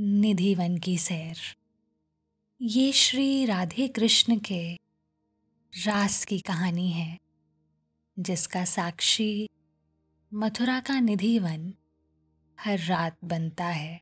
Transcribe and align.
निधिवन 0.00 0.78
की 0.78 0.98
सैर। 0.98 1.36
ये 2.62 2.92
श्री 2.92 3.44
राधे 3.44 3.88
कृष्ण 3.88 4.38
के 4.38 4.74
रास 5.86 6.24
की 6.24 6.38
कहानी 6.38 6.90
है, 6.90 7.18
जिसका 8.18 8.64
साक्षी 8.64 9.48
मथुरा 10.34 10.80
का 10.80 11.00
निधिवन 11.00 11.74
हर 12.60 12.78
रात 12.78 13.16
बनता 13.24 13.64
है। 13.64 14.00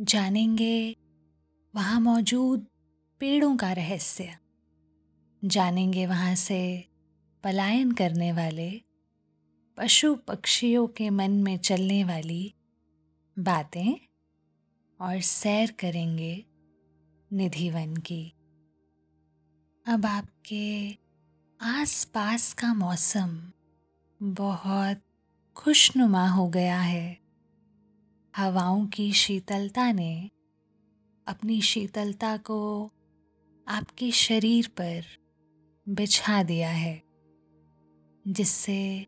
जानेंगे 0.00 0.96
वहाँ 1.74 2.00
मौजूद 2.00 2.66
पेड़ों 3.20 3.56
का 3.56 3.72
रहस्य। 3.72 4.38
जानेंगे 5.44 6.06
वहाँ 6.06 6.34
से 6.34 6.88
पलायन 7.44 7.92
करने 7.92 8.32
वाले 8.32 8.82
पशु 9.76 10.14
पक्षियों 10.14 10.86
के 10.86 11.10
मन 11.10 11.30
में 11.30 11.58
चलने 11.58 12.04
वाली 12.04 12.54
बातें। 13.38 14.11
और 15.02 15.20
सैर 15.20 15.70
करेंगे 15.70 16.44
निधिवन 17.32 17.96
की। 17.96 18.32
अब 19.86 20.06
आपके 20.06 20.98
आस 21.60 22.04
पास 22.04 22.52
का 22.52 22.74
मौसम 22.74 23.52
बहुत 24.22 25.00
खुशनुमा 25.56 26.28
हो 26.28 26.48
गया 26.48 26.80
है। 26.80 27.18
हवाओं 28.36 28.86
की 28.86 29.12
शीतलता 29.12 29.92
ने 29.92 30.30
अपनी 31.26 31.60
शीतलता 31.62 32.36
को 32.36 32.90
आपके 33.68 34.10
शरीर 34.10 34.68
पर 34.68 35.04
बिछा 35.88 36.42
दिया 36.42 36.70
है, 36.70 37.02
जिससे 38.28 39.06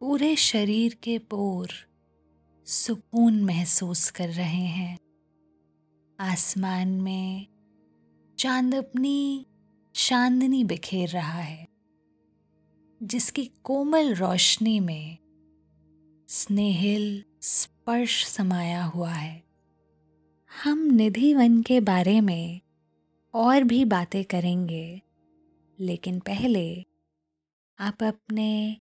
पूरे 0.00 0.36
शरीर 0.36 0.94
के 1.02 1.18
पोर 1.18 1.68
सुकून 2.66 3.44
महसूस 3.44 4.10
कर 4.10 4.28
रहे 4.28 4.66
हैं। 4.66 4.98
आसमान 6.20 6.88
में 6.88 7.46
चाँद 8.38 8.74
अपनी 8.74 9.46
चांदनी 9.94 10.64
बिखेर 10.64 11.08
रहा 11.08 11.40
है, 11.40 11.68
जिसकी 13.02 13.50
कोमल 13.64 14.14
रोशनी 14.14 14.80
में 14.80 15.18
स्नेहिल 16.28 17.24
स्पर्श 17.42 18.26
समाया 18.26 18.84
हुआ 18.84 19.12
है। 19.12 19.42
हम 20.64 20.78
निधि 20.78 21.34
वन 21.34 21.62
के 21.62 21.80
बारे 21.80 22.20
में 22.20 22.60
और 23.34 23.64
भी 23.64 23.84
बातें 23.84 24.24
करेंगे, 24.24 25.02
लेकिन 25.80 26.20
पहले 26.20 26.86
आप 27.78 28.02
अपने 28.02 28.80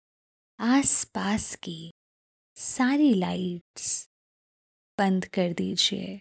आसपास 0.60 1.54
की 1.54 1.92
सारी 2.56 3.14
लाइट्स 3.14 4.10
बंद 4.98 5.24
कर 5.24 5.52
दीजिए। 5.52 6.20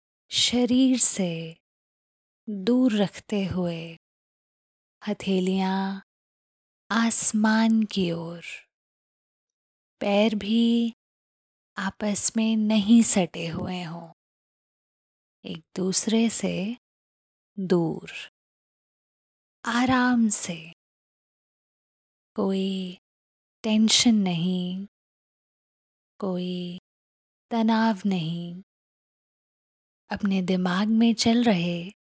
शरीर 0.31 0.97
से 0.97 1.57
दूर 2.49 2.93
रखते 2.93 3.45
हुए 3.45 3.97
हथेलियाँ 5.01 6.03
आसमान 6.91 7.83
की 7.83 8.11
ओर, 8.11 8.43
पैर 10.01 10.35
भी 10.35 10.93
आपस 11.77 12.31
में 12.37 12.55
नहीं 12.57 13.01
सटे 13.03 13.47
हुए 13.47 13.81
हों, 13.83 14.11
एक 15.45 15.63
दूसरे 15.75 16.29
से 16.29 16.77
दूर, 17.59 18.11
आराम 19.65 20.27
से। 20.29 20.71
कोई 22.35 22.97
टेंशन 23.63 24.15
नहीं, 24.15 24.87
कोई 26.19 26.79
तनाव 27.51 28.01
नहीं। 28.05 28.61
अपने 30.11 30.41
दिमाग 30.41 30.87
में 30.87 31.13
चल 31.13 31.43
रहे 31.43 31.91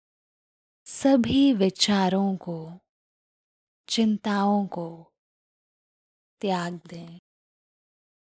सभी 0.87 1.53
विचारों 1.53 2.37
को, 2.37 2.79
चिंताओं 3.89 4.67
को 4.67 5.13
त्याग 6.41 6.81
दें। 6.87 7.19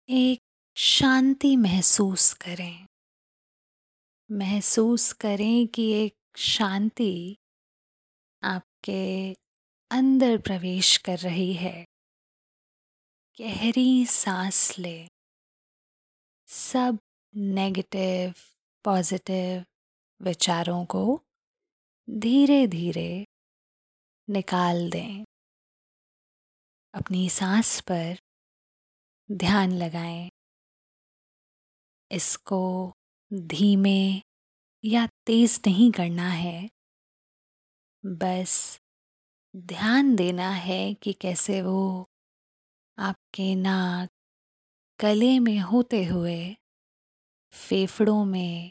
एक 0.09 0.41
शांति 0.77 1.57
महसूस 1.57 2.33
करें। 2.33 2.87
महसूस 4.31 5.13
करें 5.13 5.67
कि 5.67 5.93
एक 5.93 6.15
शांति 6.37 7.37
आपके 8.43 9.33
अंदर 9.91 10.39
प्रवेश 10.39 10.97
कर 10.97 11.19
रही 11.19 11.53
है। 11.53 11.87
गहरी 13.41 14.07
सांस 14.07 14.79
ले। 14.79 15.09
सब 16.47 16.99
नेगेटिव, 17.37 18.35
पॉजिटिव 18.85 19.65
विचारों 20.23 20.85
को 20.85 21.21
धीरे 22.11 22.67
धीरे 22.67 23.25
निकाल 24.31 24.91
दें। 24.91 25.25
अपनी 26.95 27.29
सांस 27.29 27.81
पर 27.81 28.19
ध्यान 29.33 29.73
लगाएँ। 29.73 30.31
इसको 32.13 32.93
धीमे 33.33 34.23
या 34.85 35.07
तेज 35.07 35.61
नहीं 35.67 35.93
करना 35.93 36.29
है। 36.29 36.69
बस 38.07 38.81
ध्यान 39.57 40.17
देना 40.17 40.51
है 40.51 40.95
कि 40.95 41.13
कैसे 41.13 41.63
वो 41.63 42.07
आपके 42.99 43.55
नाक, 43.55 44.09
गले 45.01 45.39
में 45.39 45.59
होते 45.59 46.05
हुए, 46.05 46.57
फेफड़ों 47.53 48.25
में 48.25 48.71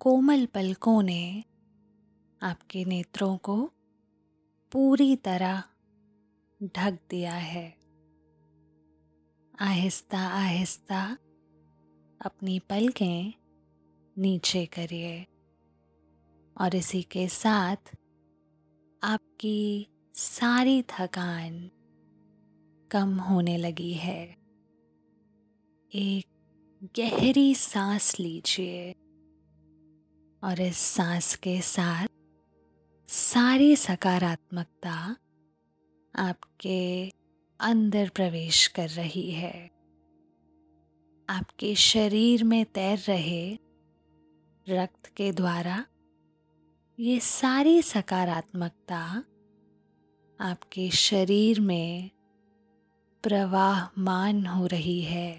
कोमल 0.00 0.46
पलकों 0.46 1.02
ने 1.02 1.44
आपके 2.42 2.84
नेत्रों 2.84 3.36
को 3.36 3.70
पूरी 4.72 5.16
तरह 5.16 5.62
ढक 6.62 6.98
दिया 7.10 7.34
है। 7.34 7.76
आहिस्ता 9.60 10.18
आहिस्ता 10.18 11.18
अपनी 12.24 12.58
पलकें 12.58 13.32
नीचे 14.18 14.66
करिए 14.66 15.26
और 16.60 16.74
इसी 16.74 17.02
के 17.02 17.28
साथ 17.28 17.96
आपकी 19.02 19.86
सारी 20.14 20.82
थकान 20.82 21.70
कम 22.90 23.20
होने 23.20 23.56
लगी 23.56 23.92
है। 23.92 24.36
एक 25.94 26.24
गहरी 26.96 27.54
सांस 27.54 28.20
लीजिए। 28.20 28.94
और 30.42 30.60
इस 30.60 30.76
सांस 30.76 31.34
के 31.36 31.60
साथ 31.60 32.06
सारी 33.08 33.76
सकारात्मकता 33.76 35.16
आपके 36.14 37.10
अंदर 37.60 38.08
प्रवेश 38.08 38.66
कर 38.66 38.88
रही 38.88 39.30
है। 39.30 39.70
आपके 41.28 41.74
शरीर 41.74 42.44
में 42.44 42.64
तैर 42.64 42.98
रहे 42.98 43.58
रक्त 44.66 45.06
के 45.16 45.32
द्वारा 45.32 45.84
ये 46.98 47.20
सारी 47.20 47.82
सकारात्मकता 47.82 49.24
आपके 50.40 50.90
शरीर 50.90 51.60
में 51.60 52.10
प्रवाहमान 53.24 54.46
हो 54.46 54.66
रही 54.66 55.00
है 55.00 55.32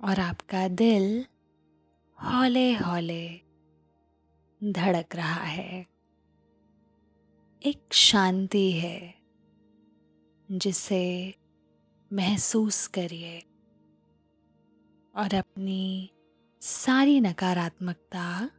और 0.00 0.20
आपका 0.20 0.68
दिल 0.68 1.24
हौले 2.24 2.72
हौले 2.72 3.40
धड़क 4.64 5.16
रहा 5.16 5.42
है। 5.42 5.86
एक 7.62 7.92
शांति 7.92 8.72
है 8.72 9.14
जिसे 10.52 11.34
महसूस 12.12 12.86
करिए 12.86 13.38
और 15.16 15.34
अपनी 15.34 16.10
सारी 16.60 17.20
नकारात्मकता 17.20 18.50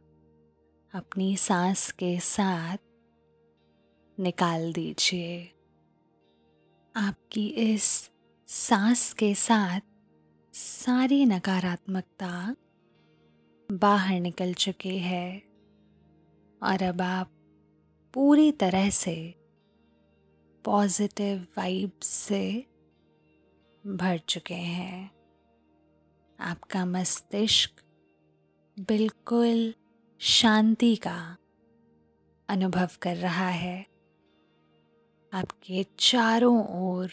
अपनी 0.94 1.36
सांस 1.36 1.92
के 1.92 2.20
साथ 2.20 2.76
निकाल 4.20 4.72
दीजिए। 4.72 5.50
आपकी 6.96 7.46
इस 7.46 8.10
सांस 8.46 9.12
के 9.12 9.34
साथ 9.34 9.80
सारी 10.54 11.26
नकारात्मकता 11.26 12.56
बाहर 13.72 14.20
निकल 14.20 14.54
चुकी 14.54 14.98
है 14.98 15.42
और 16.62 16.82
अब 16.82 17.02
आप 17.02 17.30
पूरी 18.14 18.52
तरह 18.52 18.90
से 18.90 19.34
पॉजिटिव 20.64 21.46
वाइब्स 21.58 22.06
से 22.06 22.66
भर 23.86 24.18
चुके 24.18 24.54
हैं। 24.54 25.10
आपका 26.40 26.84
मस्तिष्क 26.84 27.70
बिल्कुल 28.88 29.74
शांति 30.20 30.96
का 30.96 31.36
अनुभव 32.48 32.88
कर 33.02 33.16
रहा 33.16 33.48
है। 33.48 33.86
आपके 35.32 35.86
चारों 35.98 36.66
ओर 36.82 37.10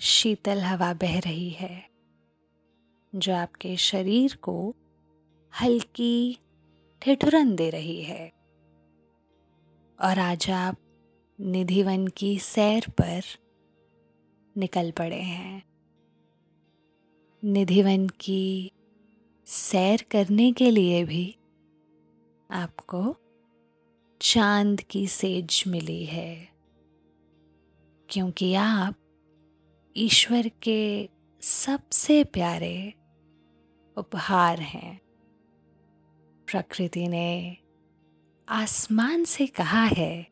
शीतल 0.00 0.60
हवा 0.60 0.92
बह 0.94 1.18
रही 1.18 1.50
है, 1.50 1.88
जो 3.14 3.34
आपके 3.34 3.76
शरीर 3.76 4.36
को 4.36 4.74
हल्की 5.62 6.38
ठिठुरन 7.02 7.56
दे 7.56 7.70
रही 7.70 8.02
है। 8.02 8.28
और 10.00 10.18
आज 10.18 10.50
आप 10.50 10.76
निधिवन 11.40 12.06
की 12.06 12.38
सैर 12.38 12.84
पर 12.88 13.22
निकल 14.56 14.90
पड़े 14.90 15.20
हैं। 15.20 15.62
निधिवन 17.44 18.08
की 18.08 18.70
सैर 19.46 20.04
करने 20.10 20.52
के 20.52 20.70
लिए 20.70 21.04
भी 21.04 21.36
आपको 22.50 23.16
चाँद 24.20 24.80
की 24.80 25.06
सेज 25.06 25.64
मिली 25.66 26.04
है। 26.04 26.48
क्योंकि 28.10 28.54
आप 28.54 28.94
ईश्वर 29.96 30.48
के 30.48 31.08
सबसे 31.40 32.24
प्यारे 32.24 32.94
उपहार 33.96 34.60
हैं। 34.60 35.03
प्रकृति 36.54 37.08
ने 37.08 37.56
आसमान 38.48 39.24
से 39.24 39.46
कहा 39.46 39.84
है 39.84 40.26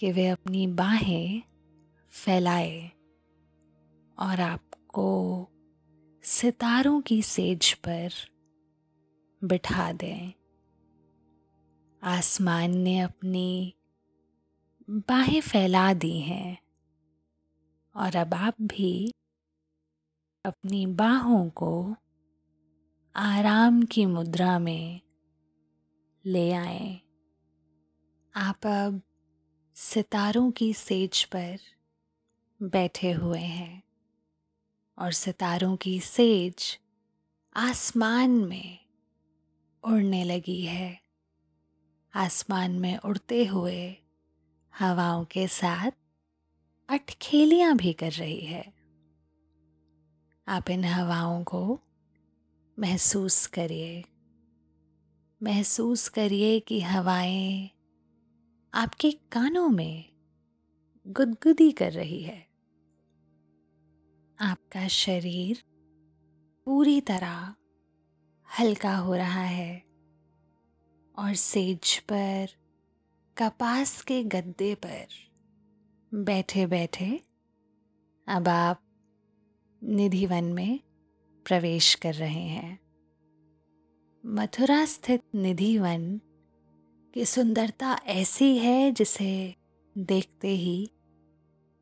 कि 0.00 0.12
वे 0.12 0.26
अपनी 0.26 0.66
बाहें 0.66 1.42
फैलाए 2.10 2.90
और 4.18 4.40
आपको 4.40 5.48
सितारों 6.24 7.00
की 7.00 7.22
सेज 7.22 7.72
पर 7.72 8.10
बिठा 9.44 9.92
दें। 9.92 10.32
आसमान 12.02 12.76
ने 12.76 13.00
अपनी 13.00 13.74
बाहें 14.90 15.40
फैला 15.40 15.92
दी 15.94 16.20
हैं 16.20 16.58
और 17.96 18.16
अब 18.16 18.34
आप 18.34 18.54
भी 18.60 19.12
अपनी 20.44 20.86
बाहों 20.86 21.50
को 21.50 21.96
आराम 23.22 23.82
की 23.82 24.06
मुद्रा 24.06 24.58
में 24.58 25.00
ले 26.26 26.52
आए। 26.52 27.00
आप 28.34 28.66
अब 28.66 29.02
सितारों 29.74 30.50
की 30.50 30.74
सेज 30.74 31.24
पर 31.24 31.58
बैठे 32.62 33.12
हुए 33.12 33.40
हैं 33.40 33.82
और 34.98 35.12
सितारों 35.12 35.76
की 35.76 36.00
सेज 36.00 36.78
आसमान 37.56 38.30
में 38.30 38.78
उड़ने 39.84 40.24
लगी 40.24 40.60
है। 40.60 41.00
आसमान 42.14 42.70
में 42.70 42.98
उड़ते 42.98 43.46
हुए 43.46 43.96
हवाओं 44.78 45.24
के 45.24 45.48
साथ 45.48 45.90
अटखेलियाँ 46.88 47.76
भी 47.76 47.92
कर 47.92 48.12
रही 48.12 48.40
है। 48.40 48.72
आप 50.48 50.70
इन 50.70 50.84
हवाओं 50.84 51.44
को 51.44 51.80
महसूस 52.78 53.46
करिए। 53.46 54.04
महसूस 55.42 56.08
करिए 56.08 56.60
कि 56.60 56.80
हवाएँ 56.80 57.70
आपके 58.74 59.10
कानों 59.32 59.68
में 59.68 60.04
गुदगुदी 61.06 61.70
कर 61.72 61.92
रही 61.92 62.22
है। 62.22 62.46
आपका 64.40 64.86
शरीर 64.88 65.62
पूरी 66.66 67.00
तरह 67.00 67.54
हल्का 68.48 68.96
हो 68.96 69.14
रहा 69.14 69.44
है 69.44 69.82
और 71.18 71.34
सेज 71.34 71.98
पर, 71.98 72.48
कपास 73.36 74.00
के 74.02 74.22
गद्दे 74.24 74.74
पर 74.74 75.06
बैठे 76.14 76.66
बैठे 76.66 77.10
अब 78.28 78.48
आप 78.48 78.82
निधिवन 79.82 80.44
में 80.44 80.80
प्रवेश 81.50 81.94
कर 81.94 82.14
रहे 82.14 82.42
हैं। 82.42 82.78
मथुरा 84.26 84.84
स्थित 84.84 85.22
निधि 85.34 85.78
वन 85.78 86.20
की 87.14 87.24
सुंदरता 87.24 88.00
ऐसी 88.06 88.58
है 88.58 88.92
जिसे 88.92 89.54
देखते 89.98 90.48
ही 90.48 90.90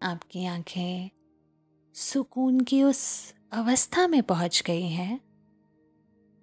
आपकी 0.03 0.45
आँखें 0.45 1.11
सुकून 1.95 2.61
की 2.61 2.83
उस 2.83 3.35
अवस्था 3.53 4.07
में 4.07 4.23
पहुँच 4.23 4.63
गई 4.67 4.89
हैं, 4.89 5.21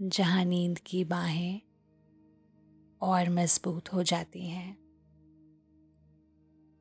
जहाँ 0.01 0.45
नींद 0.45 0.79
की 0.79 1.03
बाहें 1.03 1.61
और 3.01 3.29
मज़बूत 3.29 3.93
हो 3.93 4.03
जाती 4.03 4.47
हैं। 4.47 4.77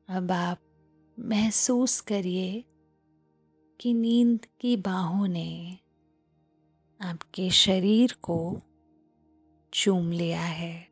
अब 0.09 0.31
आप 0.31 0.59
महसूस 1.19 2.01
करिए 2.01 2.65
कि 3.79 3.93
नींद 3.93 4.45
की 4.61 4.77
बाहों 4.77 5.27
ने 5.27 5.79
आपके 7.01 7.49
शरीर 7.49 8.15
को 8.21 8.61
चूम 9.73 10.11
लिया 10.11 10.41
है। 10.41 10.87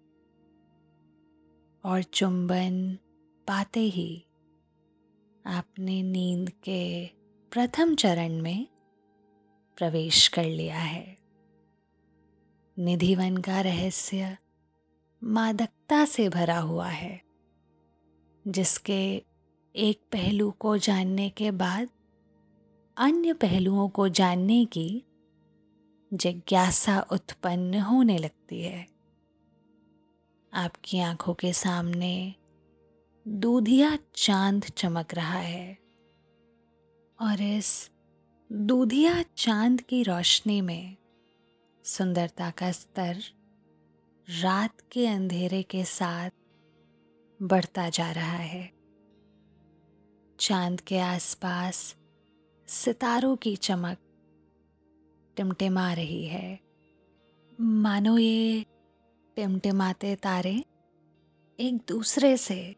और 1.85 2.03
चुंबन 2.03 2.97
पाते 3.47 3.79
ही 3.79 4.25
आपने 5.45 6.03
नींद 6.03 6.49
के 6.49 7.07
प्रथम 7.51 7.95
चरण 7.95 8.41
में 8.41 8.67
प्रवेश 9.77 10.27
कर 10.27 10.43
लिया 10.43 10.77
है। 10.77 11.17
निधिवन 12.79 13.37
का 13.37 13.61
रहस्य 13.61 14.37
मादकता 15.23 16.05
से 16.05 16.29
भरा 16.29 16.59
हुआ 16.59 16.87
है, 16.87 17.21
जिसके 18.47 19.23
एक 19.75 20.01
पहलू 20.11 20.51
को 20.51 20.77
जानने 20.77 21.29
के 21.29 21.51
बाद 21.51 21.89
अन्य 22.97 23.33
पहलुओं 23.33 23.89
को 23.89 24.07
जानने 24.09 24.65
की 24.65 25.03
जिज्ञासा 26.13 27.05
उत्पन्न 27.11 27.79
होने 27.79 28.17
लगती 28.17 28.61
है। 28.61 28.87
आपकी 30.53 30.99
आँखों 30.99 31.33
के 31.33 31.53
सामने 31.53 32.35
दूधिया 33.27 33.97
चाँद 34.15 34.65
चमक 34.65 35.13
रहा 35.13 35.39
है 35.39 35.77
और 37.21 37.41
इस 37.41 37.91
दूधिया 38.51 39.23
चाँद 39.37 39.81
की 39.81 40.03
रोशनी 40.03 40.61
में 40.61 40.95
सुंदरता 41.83 42.49
का 42.49 42.71
स्तर 42.71 43.23
रात 44.41 44.81
के 44.91 45.07
अंधेरे 45.07 45.63
के 45.63 45.85
साथ 45.85 46.29
बढ़ता 47.41 47.89
जा 47.89 48.11
रहा 48.11 48.37
है। 48.37 48.71
चाँद 50.39 50.81
के 50.81 50.99
आसपास 50.99 51.95
सितारों 52.67 53.35
की 53.35 53.55
चमक 53.55 53.97
टिमटिमा 55.35 55.93
रही 55.93 56.25
है। 56.25 56.59
मानो 57.61 58.17
ये 58.17 58.65
टिमटिमाते 59.35 60.15
तारे 60.15 60.63
एक 61.59 61.77
दूसरे 61.87 62.37
से 62.37 62.75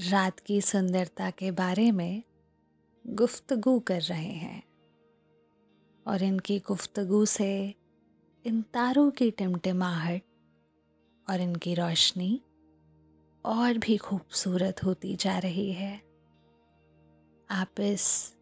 रात 0.00 0.40
की 0.40 0.60
सुंदरता 0.60 1.30
के 1.30 1.50
बारे 1.50 1.90
में 1.92 2.22
गुफ्तगु 3.06 3.78
कर 3.80 4.00
रहे 4.00 4.32
हैं 4.32 4.62
और 6.06 6.22
इनकी 6.22 6.58
गुफ्तगू 6.58 7.24
से 7.24 7.74
इन 8.44 8.62
तारों 8.62 9.10
की 9.10 9.30
टिमटिमाहट 9.30 10.22
और 11.30 11.40
इनकी 11.40 11.74
रोशनी 11.74 12.40
और 13.44 13.78
भी 13.78 13.96
खूबसूरत 13.96 14.84
होती 14.84 15.16
जा 15.16 15.38
रही 15.38 15.72
है। 15.72 16.02
आप 17.50 17.80
इस 17.80 18.34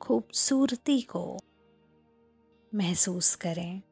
खूबसूरती 0.00 1.00
को 1.00 1.38
महसूस 2.74 3.34
करें 3.34 3.82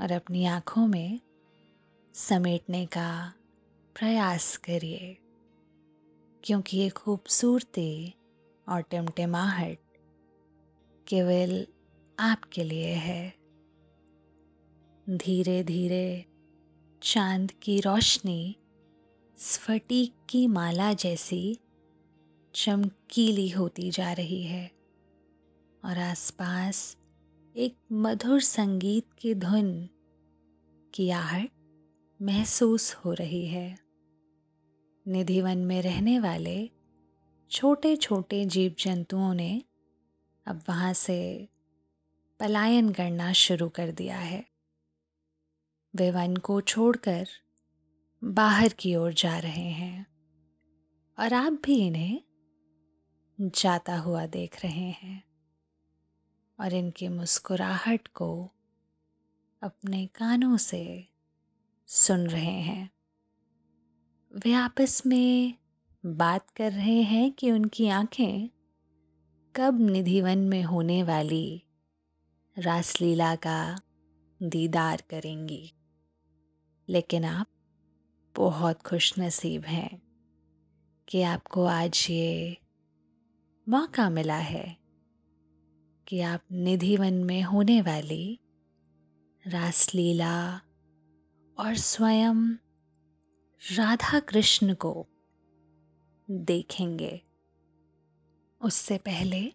और 0.00 0.12
अपनी 0.12 0.44
आँखों 0.46 0.86
में 0.86 1.20
समेटने 2.14 2.86
का 2.86 3.32
प्रयास 3.96 4.56
करिए, 4.56 5.16
क्योंकि 6.44 6.78
ये 6.78 6.88
खूबसूरती 6.88 8.14
और 8.68 8.80
टिमटिमाहट 8.80 9.78
केवल 11.08 11.66
आपके 12.18 12.64
लिए 12.64 12.92
है। 12.94 13.34
धीरे 15.10 15.64
धीरे 15.64 16.24
चाँद 17.02 17.52
की 17.62 17.80
रोशनी 17.80 18.56
स्फटिक 19.38 20.14
की 20.30 20.46
माला 20.46 20.92
जैसी 20.92 21.58
चमकीली 22.54 23.48
होती 23.48 23.90
जा 23.90 24.12
रही 24.12 24.42
है 24.42 24.70
और 25.84 25.98
आसपास 25.98 26.96
एक 27.56 27.76
मधुर 27.92 28.40
संगीत 28.40 29.12
की 29.18 29.34
धुन 29.34 29.88
की 30.94 31.10
आहट 31.10 31.50
महसूस 32.22 32.94
हो 32.94 33.12
रही 33.12 33.46
है। 33.46 33.78
निधिवन 35.08 35.58
में 35.58 35.82
रहने 35.82 36.18
वाले 36.18 36.70
छोटे 37.50 37.96
छोटे 37.96 38.44
जीव 38.44 38.74
जंतुओं 38.78 39.34
ने 39.34 39.62
अब 40.46 40.62
वहाँ 40.68 40.92
से 40.92 41.48
पलायन 42.40 42.92
करना 42.92 43.32
शुरू 43.32 43.68
कर 43.68 43.92
दिया 43.92 44.18
है। 44.18 44.46
वे 45.94 46.10
वन 46.10 46.36
को 46.36 46.60
छोड़कर 46.60 47.26
बाहर 48.24 48.68
की 48.68 48.94
ओर 48.94 49.12
जा 49.12 49.38
रहे 49.38 49.70
हैं 49.70 50.06
और 51.18 51.34
आप 51.34 51.52
भी 51.52 51.86
इन्हें 51.86 52.22
जाता 53.40 53.96
हुआ 53.96 54.26
देख 54.26 54.64
रहे 54.64 54.90
हैं। 54.90 55.25
और 56.60 56.72
इनकी 56.72 57.08
मुस्कुराहट 57.08 58.08
को 58.08 58.50
अपने 59.62 60.06
कानों 60.06 60.56
से 60.56 61.08
सुन 61.86 62.26
रहे 62.26 62.60
हैं। 62.60 62.90
वे 64.34 64.52
आपस 64.52 65.02
में 65.06 65.54
बात 66.06 66.50
कर 66.50 66.72
रहे 66.72 67.02
हैं 67.02 67.32
कि 67.32 67.50
उनकी 67.50 67.88
आँखें 67.88 68.50
कब 69.56 69.80
निधिवन 69.80 70.38
में 70.38 70.62
होने 70.62 71.02
वाली 71.02 71.62
रासलीला 72.58 73.36
का 73.36 73.80
दीदार 74.42 75.02
करेंगी। 75.10 75.72
लेकिन 76.88 77.24
आप 77.24 77.46
बहुत 78.36 78.82
खुश 78.82 79.18
नसीब 79.18 79.64
हैं 79.64 80.02
कि 81.08 81.22
आपको 81.22 81.64
आज 81.64 82.06
ये 82.10 82.58
मौका 83.68 84.10
मिला 84.10 84.36
है। 84.36 84.85
कि 86.06 86.20
आप 86.20 86.40
निधिवन 86.52 87.14
में 87.14 87.42
होने 87.42 87.82
वाली 87.82 88.38
रासलीला 89.46 90.56
और 91.58 91.74
स्वयं 91.74 92.54
राधा 93.76 94.20
कृष्ण 94.20 94.74
को 94.74 95.06
देखेंगे। 96.30 97.22
उससे 98.60 98.98
पहले 98.98 99.52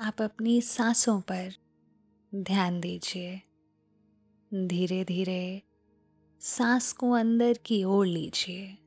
आप 0.00 0.22
अपनी 0.22 0.62
सांसों 0.62 1.20
पर 1.20 1.54
ध्यान 2.34 2.80
दीजिए। 2.80 3.42
धीरे 4.54 5.04
धीरे 5.04 5.62
सांस 6.40 6.92
को 6.92 7.10
अंदर 7.10 7.58
की 7.64 7.84
ओर 7.84 8.06
लीजिए 8.06 8.78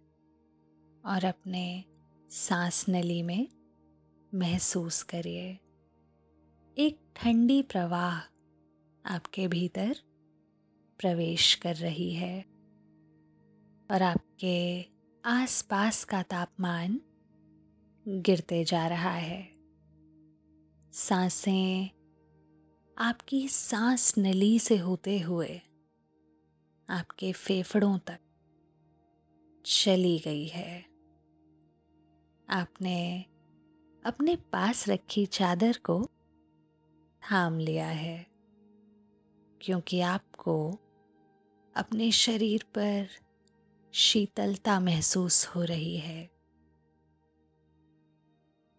और 1.05 1.25
अपने 1.25 1.85
सांस 2.29 2.85
नली 2.89 3.23
में 3.23 3.47
महसूस 4.35 5.03
करिए। 5.03 5.59
एक 6.79 6.99
ठंडी 7.15 7.61
प्रवाह 7.61 8.17
आपके 9.05 9.47
भीतर 9.47 9.95
प्रवेश 10.99 11.55
कर 11.55 11.75
रही 11.75 12.13
है 12.13 12.41
और 13.91 14.01
आपके 14.01 14.85
आसपास 15.25 16.03
का 16.03 16.23
तापमान 16.23 17.01
गिरते 18.07 18.63
जा 18.63 18.87
रहा 18.87 19.11
है। 19.11 19.51
साँसें 20.93 21.89
आपकी 22.97 23.47
सांस 23.47 24.17
नली 24.17 24.59
से 24.59 24.77
होते 24.77 25.19
हुए 25.19 25.61
आपके 26.89 27.31
फेफड़ों 27.31 27.97
तक 27.97 28.19
चली 29.65 30.19
गई 30.19 30.47
है। 30.47 30.85
आपने 32.49 33.25
अपने 34.05 34.35
पास 34.35 34.89
रखी 34.89 35.25
चादर 35.25 35.77
को 35.85 36.09
थाम 37.23 37.59
लिया 37.59 37.87
है, 37.87 38.25
क्योंकि 39.61 39.99
आपको 40.01 40.55
अपने 41.75 42.11
शरीर 42.11 42.63
पर 42.63 43.07
शीतलता 43.93 44.79
महसूस 44.79 45.45
हो 45.47 45.63
रही 45.63 45.97
है। 45.97 46.29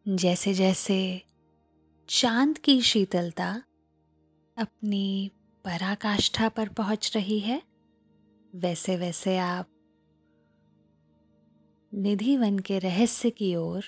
जैसे 0.06 0.54
जैसे 0.54 1.00
चाँद 2.08 2.58
की 2.58 2.80
शीतलता 2.82 3.50
अपनी 4.56 5.30
पराकाष्ठा 5.64 6.48
पर 6.48 6.68
पहुँच 6.68 7.12
रही 7.16 7.38
है 7.40 7.62
वैसे 8.54 8.96
वैसे 8.96 9.38
आप 9.38 9.68
निधि 11.92 12.36
वन 12.36 12.58
के 12.58 12.78
रहस्य 12.78 13.30
की 13.30 13.54
ओर 13.56 13.84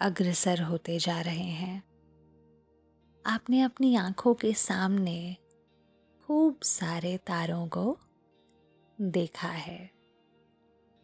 अग्रसर 0.00 0.62
होते 0.62 0.98
जा 0.98 1.20
रहे 1.20 1.50
हैं। 1.52 1.82
आपने 3.28 3.60
अपनी 3.60 3.94
आँखों 3.94 4.34
के 4.34 4.52
सामने 4.52 5.36
खूब 6.26 6.60
सारे 6.62 7.18
तारों 7.18 7.68
को 7.68 7.98
देखा 9.00 9.48
है, 9.48 9.90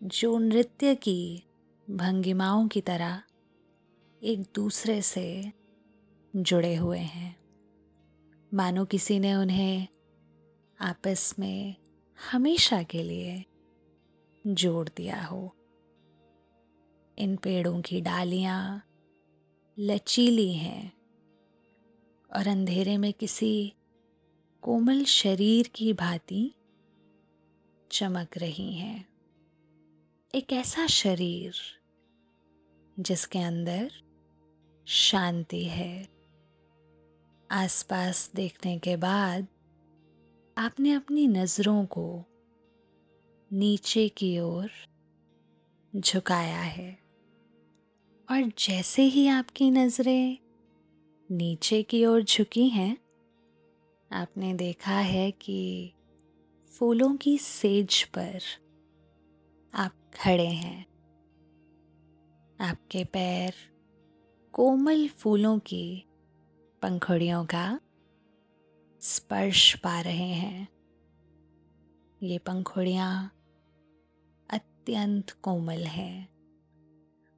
जो 0.02 0.38
नृत्य 0.38 0.94
की 0.94 1.44
भंगिमाओं 1.90 2.68
की 2.68 2.80
तरह 2.80 3.22
एक 4.22 4.42
दूसरे 4.54 5.02
से 5.02 5.52
जुड़े 6.36 6.74
हुए 6.74 6.98
हैं। 6.98 7.36
मानो 8.54 8.84
किसी 8.84 9.18
ने 9.18 9.34
उन्हें 9.34 9.88
आपस 10.80 11.34
में 11.38 11.74
हमेशा 12.32 12.82
के 12.82 13.02
लिए 13.02 13.44
जोड़ 14.46 14.88
दिया 14.96 15.24
हो। 15.24 15.56
इन 17.18 17.36
पेड़ों 17.36 17.80
की 17.80 18.00
डालियाँ 18.00 18.82
लचीली 19.78 20.52
हैं 20.54 21.01
और 22.32 22.46
अंधेरे 22.46 22.98
में 22.98 23.12
किसी 23.12 23.74
कोमल 24.62 25.04
शरीर 25.04 25.70
की 25.74 25.92
भांति 25.92 26.54
चमक 27.90 28.38
रही 28.38 28.72
हैं। 28.72 29.08
एक 30.34 30.52
ऐसा 30.52 30.86
शरीर 30.86 31.54
जिसके 33.00 33.38
अंदर 33.38 33.92
शांति 34.88 35.64
है। 35.64 36.08
आसपास 37.50 38.32
देखने 38.34 38.78
के 38.78 38.96
बाद 38.96 39.46
आपने 40.58 40.92
अपनी 40.92 41.26
नज़रों 41.26 41.84
को 41.84 42.24
नीचे 43.52 44.08
की 44.08 44.38
ओर 44.38 44.70
झुकाया 45.96 46.60
है। 46.60 46.98
और 48.30 48.52
जैसे 48.58 49.02
ही 49.02 49.26
आपकी 49.26 49.70
नज़रें 49.70 50.38
नीचे 51.32 51.82
की 51.82 52.06
ओर 52.06 52.22
झुकी 52.22 52.68
हैं। 52.68 52.96
आपने 54.12 54.54
देखा 54.54 54.98
है 54.98 55.30
कि 55.30 55.92
फूलों 56.78 57.16
की 57.16 57.38
सेज 57.38 58.04
पर 58.04 58.40
आप 59.74 59.92
खड़े 60.14 60.46
हैं। 60.46 60.86
आपके 62.60 63.04
पैर 63.04 63.54
कोमल 64.52 65.08
फूलों 65.08 65.58
की 65.58 66.04
पंखुड़ियों 66.82 67.44
का 67.44 67.80
स्पर्श 69.00 69.74
पा 69.74 70.00
रहे 70.00 70.32
हैं। 70.34 70.68
ये 72.22 72.38
पंखुड़ियाँ 72.38 73.32
अत्यंत 74.50 75.30
कोमल 75.30 75.84
हैं। 75.84 76.28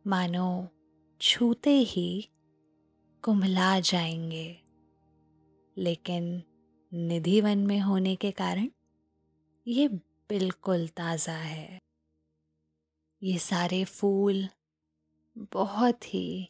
मानो 0.06 0.68
छूते 1.20 1.78
ही 1.78 2.28
कुम्हला 3.24 3.80
जाएँगे। 3.80 4.60
लेकिन 5.76 6.42
निधि 6.92 7.40
वन 7.40 7.58
में 7.58 7.80
होने 7.80 8.16
के 8.16 8.30
कारण 8.30 8.68
ये 9.66 9.88
बिल्कुल 10.28 10.88
ताज़ा 10.88 11.36
है। 11.36 11.78
ये 13.22 13.38
सारे 13.38 13.84
फूल 13.84 14.48
बहुत 15.36 16.14
ही 16.14 16.48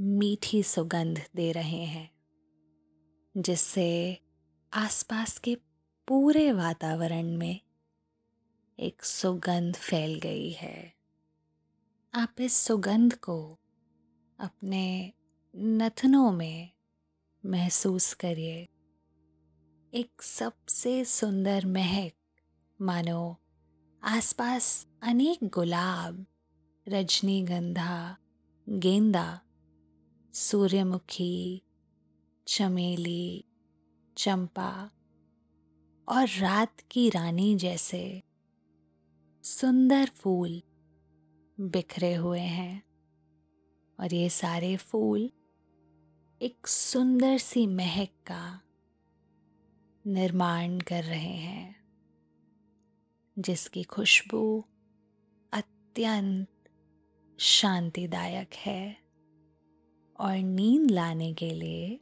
मीठी 0.00 0.62
सुगंध 0.62 1.26
दे 1.36 1.52
रहे 1.52 1.84
हैं, 1.84 2.10
जिससे 3.36 4.18
आसपास 4.72 5.38
के 5.38 5.54
पूरे 6.08 6.52
वातावरण 6.52 7.36
में 7.36 7.60
एक 8.78 9.04
सुगंध 9.04 9.76
फैल 9.76 10.14
गई 10.14 10.50
है। 10.50 10.94
आप 12.14 12.40
इस 12.40 12.52
सुगंध 12.52 13.14
को 13.14 13.58
अपने 14.38 15.12
नथनों 15.56 16.32
में 16.32 16.70
महसूस 17.46 18.14
करिए। 18.14 18.68
एक 19.94 20.22
सबसे 20.22 21.04
सुंदर 21.04 21.66
महक, 21.66 22.12
मानो 22.80 23.36
आसपास 24.02 24.86
अनेक 25.02 25.44
गुलाब, 25.44 26.26
रजनीगंधा, 26.88 28.16
गेंदा, 28.68 29.40
सूर्यमुखी, 30.34 31.62
चमेली, 32.46 33.44
चंपा 34.16 34.90
और 36.08 36.28
रात 36.28 36.80
की 36.90 37.10
रानी 37.10 37.56
जैसे 37.56 38.22
सुंदर 39.44 40.06
फूल 40.06 40.62
बिखरे 41.60 42.14
हुए 42.14 42.40
हैं। 42.40 42.82
और 44.00 44.14
ये 44.14 44.28
सारे 44.28 44.76
फूल 44.76 45.30
एक 46.42 46.66
सुंदर 46.66 47.38
सी 47.38 47.66
महक 47.66 48.08
का 48.26 48.60
निर्माण 50.06 50.80
कर 50.80 51.04
रहे 51.04 51.36
हैं, 51.36 51.76
जिसकी 53.38 53.82
खुशबू 53.82 54.64
अत्यंत 55.52 56.48
शांतिदायक 57.38 58.54
है 58.54 58.96
और 60.20 60.36
नींद 60.36 60.90
लाने 60.90 61.34
के 61.34 61.50
लिए 61.50 62.00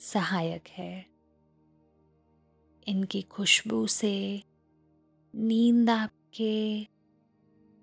सहायक 0.00 0.68
है। 0.68 1.06
इनकी 2.88 3.22
खुशबू 3.22 3.86
से 3.86 4.42
नींद 5.34 5.90
आपके 5.90 6.84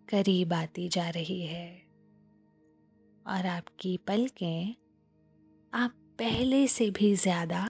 करीब 0.09 0.53
आती 0.53 0.89
जा 0.89 1.09
रही 1.09 1.41
है 1.41 1.81
और 3.27 3.45
आपकी 3.45 3.97
पलकें 3.97 4.75
आप 5.73 5.91
पहले 6.19 6.65
से 6.67 6.89
भी 6.91 7.13
ज़्यादा 7.15 7.67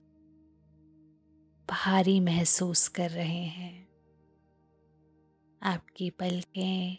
भारी 1.68 2.18
महसूस 2.20 2.86
कर 2.88 3.10
रहे 3.10 3.44
हैं। 3.44 3.88
आपकी 5.62 6.08
पलकें 6.10 6.96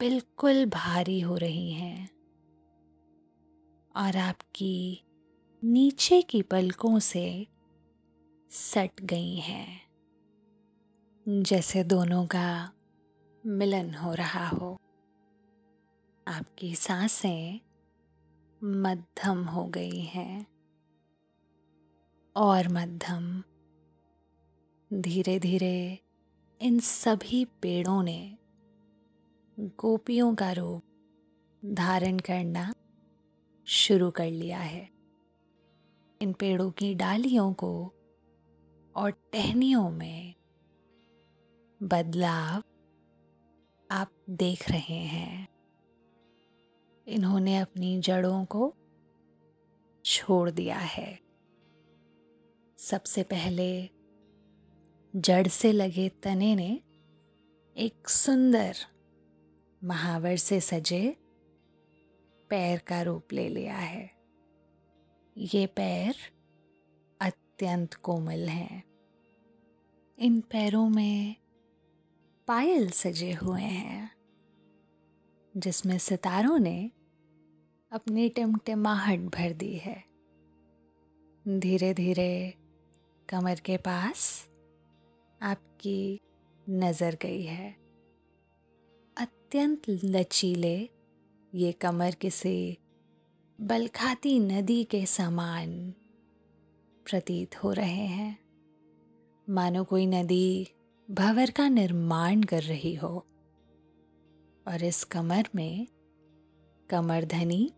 बिल्कुल 0.00 0.64
भारी 0.66 1.20
हो 1.20 1.36
रही 1.36 1.72
हैं 1.72 2.08
और 3.94 4.16
आपकी 4.16 5.04
नीचे 5.62 6.20
की 6.22 6.42
पलकों 6.42 6.98
से 6.98 7.46
सट 8.50 9.00
गई 9.00 9.34
हैं, 9.36 9.80
जैसे 11.26 11.84
दोनों 11.84 12.26
का 12.26 12.72
मिलन 13.44 13.94
हो 13.94 14.14
रहा 14.14 14.46
हो। 14.48 14.76
आपकी 16.26 16.74
साँसें 16.74 17.69
मध्यम 18.64 19.44
हो 19.44 19.64
गई 19.64 20.00
हैं 20.00 20.46
और 22.36 22.68
मध्यम 22.68 23.42
धीरे 24.92 25.38
धीरे 25.38 25.98
इन 26.62 26.80
सभी 26.80 27.44
पेड़ों 27.44 28.02
ने 28.02 28.38
गोपियों 29.60 30.34
का 30.34 30.52
रूप 30.52 30.82
धारण 31.64 32.18
करना 32.18 32.74
शुरू 33.66 34.10
कर 34.10 34.30
लिया 34.30 34.58
है। 34.58 34.90
इन 36.22 36.32
पेड़ों 36.32 36.70
की 36.70 36.94
डालियों 36.94 37.52
को 37.52 37.94
और 38.96 39.10
टहनियों 39.10 39.90
में 39.90 40.34
बदलाव 41.82 42.62
आप 43.90 44.10
देख 44.30 44.70
रहे 44.70 44.98
हैं। 44.98 45.59
इन्होंने 47.10 47.58
अपनी 47.58 48.00
जड़ों 48.00 48.44
को 48.44 48.74
छोड़ 50.04 50.50
दिया 50.50 50.78
है। 50.78 51.20
सबसे 52.78 53.22
पहले 53.22 53.90
जड़ 55.16 55.48
से 55.48 55.72
लगे 55.72 56.08
तने 56.08 56.54
ने 56.54 56.80
एक 57.76 58.08
सुंदर 58.08 58.76
महावर 59.84 60.36
से 60.36 60.60
सजे 60.60 61.16
पैर 62.50 62.78
का 62.78 63.02
रूप 63.02 63.32
ले 63.32 63.48
लिया 63.48 63.76
है। 63.76 64.10
ये 65.38 65.66
पैर 65.66 66.16
अत्यंत 67.20 67.94
कोमल 67.94 68.48
हैं। 68.48 68.84
इन 70.18 70.40
पैरों 70.40 70.88
में 70.88 71.36
पायल 72.46 72.90
सजे 72.90 73.32
हुए 73.32 73.62
हैं, 73.62 74.10
जिसमें 75.56 75.98
सितारों 75.98 76.58
ने 76.58 76.90
अपनी 77.92 78.28
टिमटिमाहट 78.28 79.20
भर 79.20 79.52
दी 79.52 79.74
है। 79.74 80.04
धीरे 81.48 81.94
धीरे 81.94 82.54
कमर 83.28 83.60
के 83.60 83.76
पास 83.76 84.48
आपकी 85.42 86.20
नज़र 86.70 87.18
गई 87.22 87.42
है। 87.42 87.76
अत्यंत 89.16 89.82
लचीले 89.90 90.90
ये 91.54 91.72
कमर 91.72 92.10
किसी 92.10 92.78
बलखाती 93.60 94.38
नदी 94.40 94.84
के 94.84 95.06
समान 95.06 95.94
प्रतीत 97.10 97.64
हो 97.64 97.72
रहे 97.72 98.06
हैं। 98.06 98.38
मानो 99.50 99.84
कोई 99.84 100.06
नदी 100.06 100.68
भंवर 101.10 101.50
का 101.50 101.68
निर्माण 101.68 102.42
कर 102.42 102.62
रही 102.62 102.94
हो। 102.94 103.26
और 104.68 104.84
इस 104.84 105.04
कमर 105.04 105.48
में 105.54 105.86
कमरधनी 106.90 107.72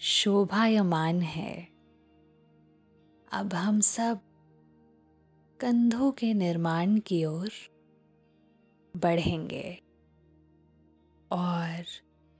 शोभायमान 0.00 1.20
है। 1.22 1.68
अब 3.32 3.54
हम 3.54 3.80
सब 3.80 4.20
कंधों 5.60 6.12
के 6.12 6.34
निर्माण 6.34 6.98
की 6.98 7.24
ओर 7.24 7.50
बढ़ेंगे 8.96 9.78
और 11.32 11.84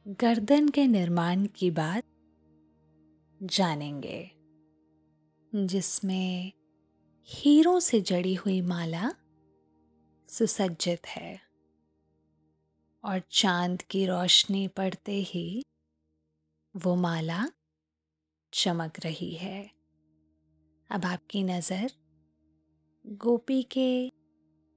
गर्दन 0.07 0.68
के 0.68 0.87
निर्माण 0.87 1.47
की 1.47 1.71
बात 1.71 2.05
जानेंगे, 3.42 4.31
जिसमें 5.53 6.53
हीरों 7.29 7.81
से 7.81 8.01
जड़ी 8.01 8.35
हुई 8.35 8.61
माला 8.61 9.12
सुसज्जित 10.29 11.07
है 11.07 11.40
और 13.05 13.23
चाँद 13.31 13.83
की 13.83 14.07
रोशनी 14.07 14.68
पड़ते 14.68 15.12
ही 15.12 15.64
वो 16.75 16.95
माला 16.95 17.45
चमक 18.53 18.99
रही 19.05 19.31
है। 19.35 19.71
अब 20.91 21.05
आपकी 21.05 21.43
नज़र 21.45 21.93
गोपी 23.05 23.63
के 23.63 24.11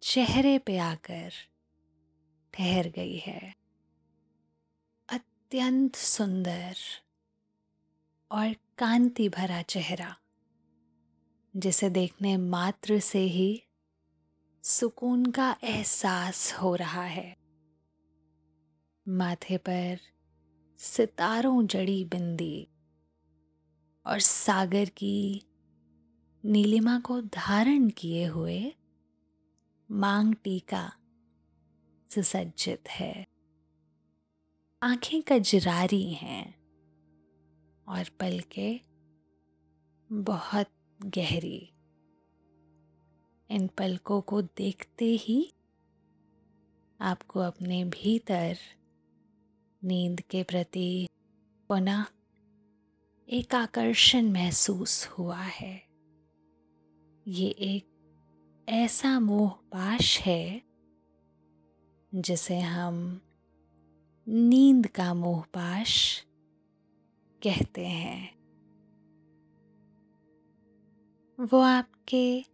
चेहरे 0.04 0.58
पे 0.60 0.78
आकर 0.78 1.32
ठहर 2.54 2.88
गई 2.88 3.18
है। 3.18 3.54
अत्यंत 5.10 5.96
सुंदर 5.96 6.78
और 8.32 8.54
कांति 8.78 9.30
भरा 9.30 9.62
चेहरा, 9.62 10.16
जिसे 11.56 11.90
देखने 11.90 12.36
मात्र 12.38 13.00
से 13.00 13.20
ही 13.20 13.64
सुकून 14.64 15.26
का 15.26 15.56
एहसास 15.64 16.54
हो 16.54 16.76
रहा 16.76 17.04
है। 17.04 17.36
माथे 19.08 19.58
पर 19.58 20.00
सितारों 20.84 21.68
जड़ी 21.68 22.06
बिंदी 22.06 22.68
और 24.06 24.20
सागर 24.20 24.86
की 24.86 25.44
नीलिमा 26.46 27.00
को 27.00 27.22
धारण 27.22 27.90
किए 27.90 28.26
हुए 28.26 28.74
मांग 29.92 30.36
टीका 30.36 30.94
सुसज्जित 32.10 32.90
है। 32.90 33.28
आँखें 34.84 35.22
कजरारी 35.28 36.14
हैं 36.14 36.56
और 37.88 38.04
पलके 38.20 38.82
बहुत 40.12 40.68
गहरी। 41.06 41.74
इन 43.50 43.68
पलकों 43.68 44.22
को 44.22 44.42
देखते 44.42 45.06
ही 45.06 45.54
आपको 47.02 47.40
अपने 47.40 47.86
भीतर 47.86 48.58
नींद 49.84 50.22
के 50.22 50.44
प्रति 50.44 51.08
पुनः 51.68 52.06
एक 53.30 53.56
आकर्षण 53.56 54.32
महसूस 54.32 55.08
हुआ 55.08 55.42
है। 55.42 55.84
ये 57.28 57.48
एक 57.48 57.88
ऐसा 58.70 59.20
मोहपाश 59.20 60.20
है 60.20 60.62
जिसे 62.16 62.60
हम 62.60 63.22
नींद 64.28 64.88
का 64.88 65.14
मोहपाश 65.14 66.26
कहते 67.44 67.88
हैं। 67.88 68.36
वो 71.40 71.60
आपके 71.60 72.46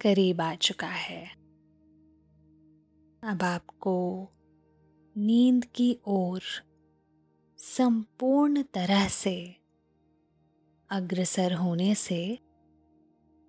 करीब 0.00 0.40
आ 0.40 0.54
चुका 0.54 0.88
है। 0.88 1.26
अब 3.24 3.38
आपको 3.42 4.28
नींद 5.16 5.64
की 5.64 5.98
ओर 6.06 6.42
संपूर्ण 7.58 8.62
तरह 8.62 9.08
से 9.08 9.56
अग्रसर 10.90 11.52
होने 11.52 11.94
से 11.94 12.38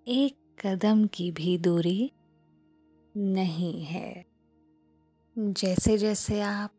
एक 0.06 0.36
कदम 0.66 1.06
की 1.06 1.32
भी 1.32 1.58
दूरी 1.58 2.12
नहीं 3.16 3.84
है। 3.84 4.26
जैसे 5.38 5.98
जैसे 5.98 6.40
आप 6.40 6.72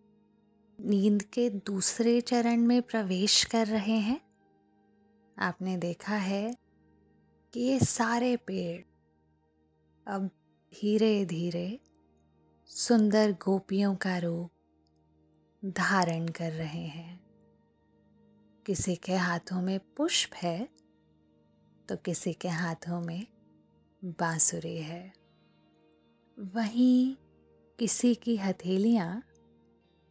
नींद 0.80 1.24
के 1.24 1.50
दूसरे 1.50 2.22
चरण 2.22 2.58
में 2.58 2.82
प्रवेश 2.82 3.44
कर 3.44 3.68
रहे 3.68 3.98
हैं, 4.00 4.22
आपने 5.40 5.78
देखा 5.78 6.16
है 6.16 6.56
कि 7.54 7.60
ये 7.60 7.80
सारे 7.80 8.38
पेड़ 8.38 8.82
अब 10.08 10.28
धीरे 10.74 11.26
धीरे 11.26 11.80
सुंदर 12.66 13.32
गोपियों 13.32 13.96
का 13.96 14.18
रूप 14.18 14.50
धारण 15.66 16.28
कर 16.28 16.52
रहे 16.52 16.86
हैं। 16.86 17.26
किसी 18.66 18.96
के 18.96 19.16
हाथों 19.16 19.62
में 19.62 19.80
पुष्प 19.80 20.34
है 20.34 20.70
तो 21.90 21.96
किसी 21.96 22.34
के 22.34 22.48
हाथों 22.48 23.02
में 23.02 23.28
बांसुरी 24.04 24.78
है। 24.78 25.14
वहीं 26.40 27.16
किसी 27.80 28.16
की 28.16 28.38
हथेलियाँ 28.38 29.24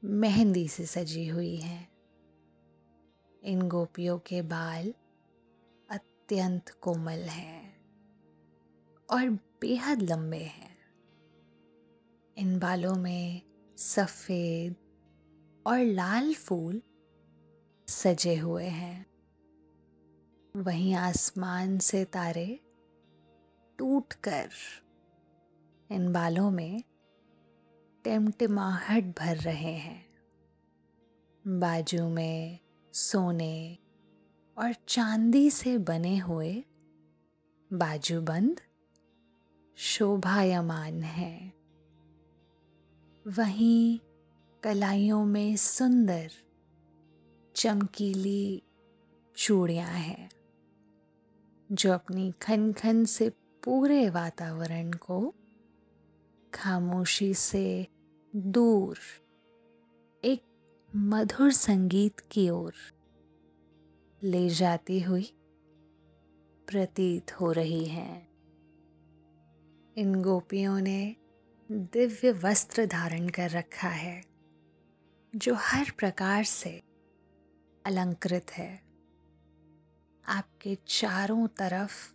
मेहंदी 0.05 0.69
से 0.69 0.87
सजी 0.87 1.27
हुई 1.29 1.57
हैं। 1.57 1.89
इन 3.43 3.69
गोपियों 3.69 4.19
के 4.19 4.43
बाल 4.43 4.95
अत्यंत 5.91 6.71
कोमल 6.71 7.19
हैं 7.19 7.77
और 9.11 9.31
बेहद 9.61 10.03
लंबे 10.03 10.45
हैं। 10.45 10.77
इन 12.37 12.59
बालों 12.59 12.95
में 12.95 13.43
सफ़ेद 13.77 14.77
और 15.67 15.79
लाल 15.79 16.35
फूल 16.35 16.83
सजे 17.89 18.37
हुए 18.37 18.65
हैं। 18.65 19.07
वहीं 20.57 20.95
आसमान 20.95 21.79
से 21.79 22.05
तारे 22.05 22.61
टूटकर 23.79 24.51
इन 25.91 26.13
बालों 26.13 26.51
में 26.51 26.83
टिमटिमाहट 28.05 29.05
भर 29.05 29.37
रहे 29.37 29.73
हैं। 29.73 30.07
बाजू 31.47 32.09
में 32.09 32.59
सोने 32.93 33.79
और 34.59 34.73
चांदी 34.73 35.51
से 35.51 35.79
बने 35.79 36.19
हुए 36.19 36.65
बाजूबंद 37.73 38.61
शोभायमान 39.77 41.03
हैं। 41.03 41.53
वहीं 43.27 44.01
कलाइयों 44.65 45.25
में 45.25 45.57
सुंदर, 45.57 46.31
चमकीली 47.57 48.63
चूड़ियाँ 49.37 49.91
हैं, 49.91 50.31
जो 51.73 51.93
अपनी 51.93 52.33
खन 52.43 52.73
खन 52.73 53.05
से 53.05 53.31
पूरे 53.65 54.11
वातावरण 54.11 54.93
को 54.93 55.35
खामोशी 56.55 57.35
से 57.35 57.87
दूर 58.37 58.99
एक 60.25 60.43
मधुर 60.97 61.53
संगीत 61.53 62.21
की 62.21 62.51
ओर 62.51 62.75
ले 64.23 64.49
जाती 64.49 65.01
हुई 65.01 65.33
प्रतीत 66.69 67.41
हो 67.41 67.53
रही 67.53 67.85
हैं। 67.85 68.29
इन 69.97 70.23
गोपियों 70.23 70.81
ने 70.81 71.17
दिव्य 71.73 72.33
वस्त्र 72.33 72.87
धारण 72.87 73.29
कर 73.29 73.51
रखा 73.51 73.89
है। 73.89 74.34
जो 75.37 75.55
हर 75.55 75.91
प्रकार 75.91 76.45
से 76.45 76.83
अलंकृत 77.87 78.51
है। 78.51 78.83
आपके 80.29 80.79
चारों 80.89 81.47
तरफ़ 81.47 82.15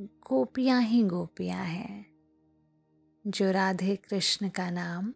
गोपियाँ 0.00 0.82
ही 0.82 1.02
गोपियाँ 1.02 1.64
हैं, 1.64 2.06
जो 3.26 3.50
राधे 3.50 3.96
कृष्ण 3.96 4.48
का 4.48 4.70
नाम 4.70 5.14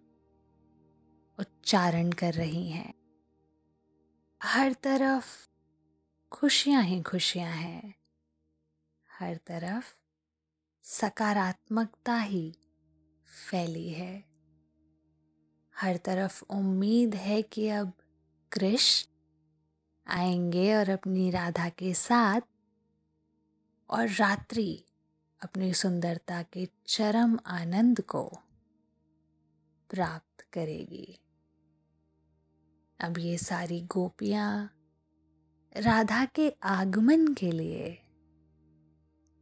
उच्चारण 1.39 2.13
कर 2.13 2.35
रही 2.35 2.71
हैं। 2.71 2.95
हर 4.43 4.73
तरफ़ 4.73 5.49
खुशियाँ 6.33 6.83
ही 6.83 7.03
खुशियाँ 7.03 7.53
हैं। 7.53 7.95
हर 9.21 9.37
तरफ़ 9.37 9.95
सकारात्मकता 10.83 12.17
ही 12.17 12.57
फैली 13.51 13.91
है। 13.91 14.32
हर 15.77 15.97
तरफ़ 15.97 16.45
उम्मीद 16.51 17.15
है 17.15 17.43
कि 17.43 17.69
अब 17.69 17.93
कृष्ण 18.53 19.09
आएँगे 20.07 20.75
और 20.75 20.89
अपनी 20.89 21.31
राधा 21.31 21.69
के 21.69 21.95
साथ 21.95 22.41
और 23.91 24.09
रात्रि 24.09 24.85
अपनी 25.43 25.75
सुंदरता 25.75 26.43
के 26.43 26.69
चरम 26.87 27.39
आनंद 27.47 28.01
को 28.01 28.39
प्राप्त 29.91 30.47
करेगी। 30.53 31.19
अब 33.01 33.19
ये 33.19 33.39
सारी 33.39 33.81
गोपियाँ 33.81 34.73
राधा 35.77 36.25
के 36.25 36.51
आगमन 36.63 37.35
के 37.35 37.53
लिए 37.53 37.99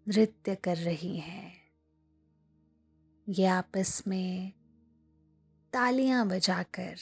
नृत्य 0.09 0.55
कर 0.55 0.77
रही 0.77 1.19
हैं। 1.19 1.61
ये 3.29 3.47
आपस 3.47 4.03
में 4.07 4.53
तालियाँ 5.73 6.29
बजाकर, 6.29 6.97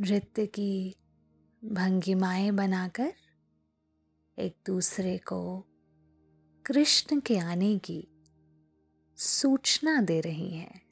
नृत्य 0.00 0.46
की 0.46 0.96
भंगिमाएँ 1.64 2.50
बनाकर 2.50 3.12
एक 4.38 4.56
दूसरे 4.66 5.18
को 5.18 5.66
कृष्ण 6.66 7.20
के 7.20 7.38
आने 7.38 7.78
की 7.78 8.08
सूचना 9.16 10.00
दे 10.00 10.20
रही 10.20 10.50
हैं। 10.50 10.82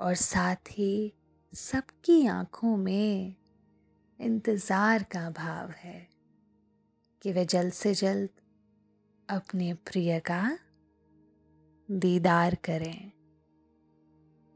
और 0.00 0.14
साथ 0.14 0.56
ही 0.70 1.12
सबकी 1.54 2.26
आँखों 2.26 2.76
में 2.76 3.34
इंतज़ार 4.20 5.02
का 5.02 5.30
भाव 5.30 5.70
है 5.70 6.08
कि 7.22 7.32
वे 7.32 7.44
जल्द 7.44 7.72
से 7.72 7.94
जल्द 7.94 8.30
अपने 9.28 9.74
प्रिय 9.74 10.20
का 10.20 10.58
दीदार 11.90 12.54
करें। 12.54 13.11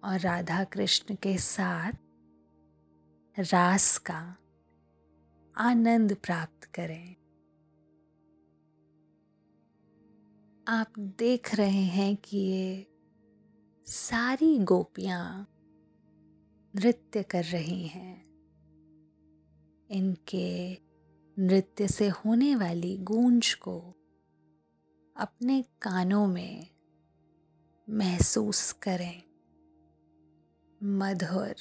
और 0.06 0.20
राधा 0.20 0.64
कृष्ण 0.64 1.14
के 1.14 1.38
साथ 1.38 1.92
रास 3.38 3.98
का 3.98 4.36
आनंद 5.56 6.16
प्राप्त 6.16 6.64
करें। 6.64 7.16
आप 10.68 10.98
देख 10.98 11.54
रहे 11.54 11.84
हैं 11.84 12.16
कि 12.16 12.38
ये 12.38 12.86
सारी 13.86 14.58
गोपियाँ 14.58 15.48
नृत्य 16.76 17.22
कर 17.22 17.44
रही 17.44 17.86
हैं। 17.86 18.26
इनके 19.90 20.78
नृत्य 21.38 21.88
से 21.88 22.08
होने 22.08 22.56
वाली 22.56 22.98
गूंज 22.98 23.54
को 23.54 23.80
अपने 25.16 25.62
कानों 25.62 26.26
में 26.26 26.66
महसूस 27.90 28.72
करें। 28.72 29.25
मधुर। 30.82 31.54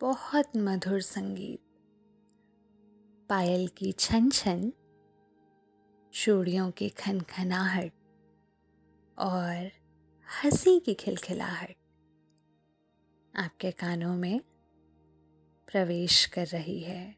बहुत 0.00 0.52
मधुर 0.56 1.00
संगीत। 1.00 1.60
पायल 3.28 3.68
की 3.68 3.92
छन 3.92 4.30
छन 4.30 4.72
चूड़ियों 6.12 6.70
की 6.70 6.88
खनखनाहट 6.88 7.92
और 9.18 9.70
हँसी 10.44 10.80
की 10.80 10.94
खिलखिलाहट 10.94 11.76
आपके 13.36 13.70
कानों 13.70 14.16
में 14.16 14.40
प्रवेश 15.66 16.26
कर 16.26 16.46
रही 16.46 16.80
है 16.80 17.16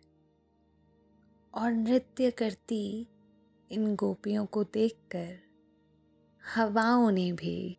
और 1.55 1.73
नृत्य 1.73 2.31
करती 2.31 3.09
इन 3.71 3.97
गोपियों 3.97 4.47
को 4.47 4.64
देखकर 4.64 5.38
हवाओं 6.55 7.11
ने 7.11 7.33
भी 7.33 7.79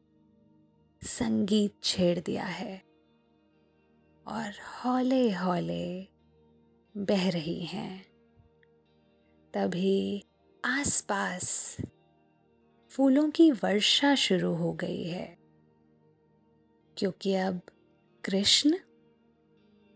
संगीत 1.04 1.80
छेड़ 1.84 2.20
दिया 2.20 2.46
है 2.46 2.84
और 4.28 4.52
हौले 4.86 5.32
हौले 5.32 6.08
बह 6.98 7.30
रही 7.30 7.60
हैं। 7.60 8.06
तभी 9.54 10.26
आसपास 10.66 11.78
फूलों 12.90 13.30
की 13.30 13.52
वर्षा 13.52 14.16
शुरू 14.16 14.56
हो 14.56 14.74
गई 14.74 15.04
है। 15.04 15.38
क्योंकि 16.98 17.34
अब 17.34 17.62
कृष्ण 18.26 18.78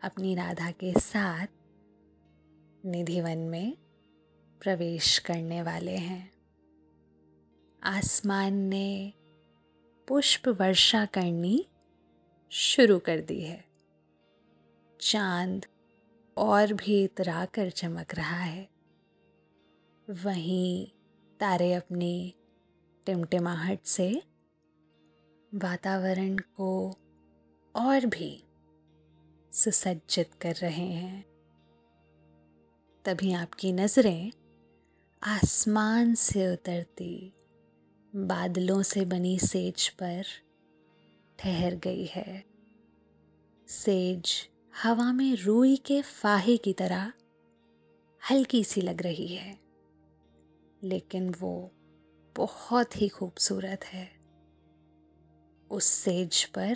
अपनी 0.03 0.35
राधा 0.35 0.71
के 0.71 0.99
साथ 0.99 1.47
निधिवन 2.85 3.37
में 3.37 3.77
प्रवेश 4.61 5.19
करने 5.19 5.61
वाले 5.61 5.95
हैं। 5.95 6.31
आसमान 7.83 8.53
ने 8.53 9.13
पुष्प 10.11 10.47
वर्षा 10.47 11.05
करनी 11.05 11.67
शुरू 12.51 12.99
कर 12.99 13.21
दी 13.21 13.41
है। 13.41 13.65
चाँद 15.01 15.65
और 16.37 16.73
भी 16.73 17.03
इतरा 17.03 17.45
कर 17.45 17.69
चमक 17.69 18.15
रहा 18.15 18.39
है। 18.39 18.69
वहीं 20.09 20.87
तारे 21.39 21.73
अपनी 21.73 22.35
टिमटिमाहट 23.05 23.79
से 23.83 24.23
वातावरण 25.55 26.37
को 26.37 26.97
और 27.75 28.05
भी 28.05 28.43
सुसज्जित 29.53 30.33
कर 30.41 30.55
रहे 30.55 30.87
हैं। 30.87 31.25
तभी 33.05 33.33
आपकी 33.33 33.71
नज़रें 33.71 34.31
आसमान 35.23 36.15
से 36.15 36.53
उतरती 36.53 37.33
बादलों 38.15 38.81
से 38.81 39.05
बनी 39.05 39.39
सेज 39.39 39.89
पर 39.89 40.23
ठहर 41.39 41.75
गई 41.75 42.05
है। 42.05 42.43
सेज 43.67 44.33
हवा 44.83 45.11
में 45.13 45.35
रूई 45.35 45.75
के 45.75 46.01
फाहे 46.01 46.57
की 46.57 46.73
तरह 46.73 47.11
हल्की 48.31 48.63
सी 48.63 48.81
लग 48.81 49.01
रही 49.01 49.27
है, 49.27 49.59
लेकिन 50.83 51.29
वो 51.39 51.71
बहुत 52.35 53.01
ही 53.01 53.07
खूबसूरत 53.07 53.85
है। 53.85 54.07
उस 55.71 55.85
सेज 55.85 56.43
पर 56.45 56.75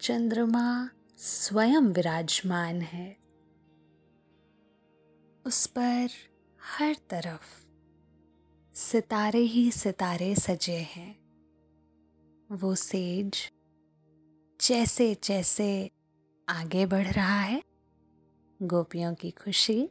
चंद्रमा 0.00 0.90
स्वयं 1.18 1.92
विराजमान 1.92 2.80
है। 2.82 3.16
उस 5.46 5.66
पर 5.66 6.08
हर 6.60 6.96
तरफ़ 7.10 7.67
सितारे 8.78 9.38
ही 9.38 9.70
सितारे 9.70 10.34
सजे 10.34 10.76
हैं। 10.76 11.18
वो 12.52 12.74
सेज 12.74 13.52
जैसे 14.68 15.16
जैसे 15.22 15.90
आगे 16.48 16.86
बढ़ 16.86 17.06
रहा 17.06 17.40
है, 17.40 17.62
गोपियों 18.62 19.14
की 19.14 19.30
खुशी 19.30 19.90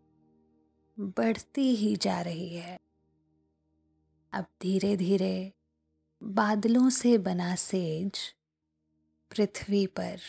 बढ़ती 1.00 1.76
ही 1.76 1.96
जा 1.96 2.22
रही 2.22 2.56
है। 2.56 2.80
अब 4.34 4.46
धीरे 4.62 4.98
धीरे 4.98 5.54
बादलों 6.24 6.90
से 6.90 7.18
बना 7.18 7.56
सेज 7.56 8.36
पृथ्वी 9.32 9.88
पर 9.88 10.20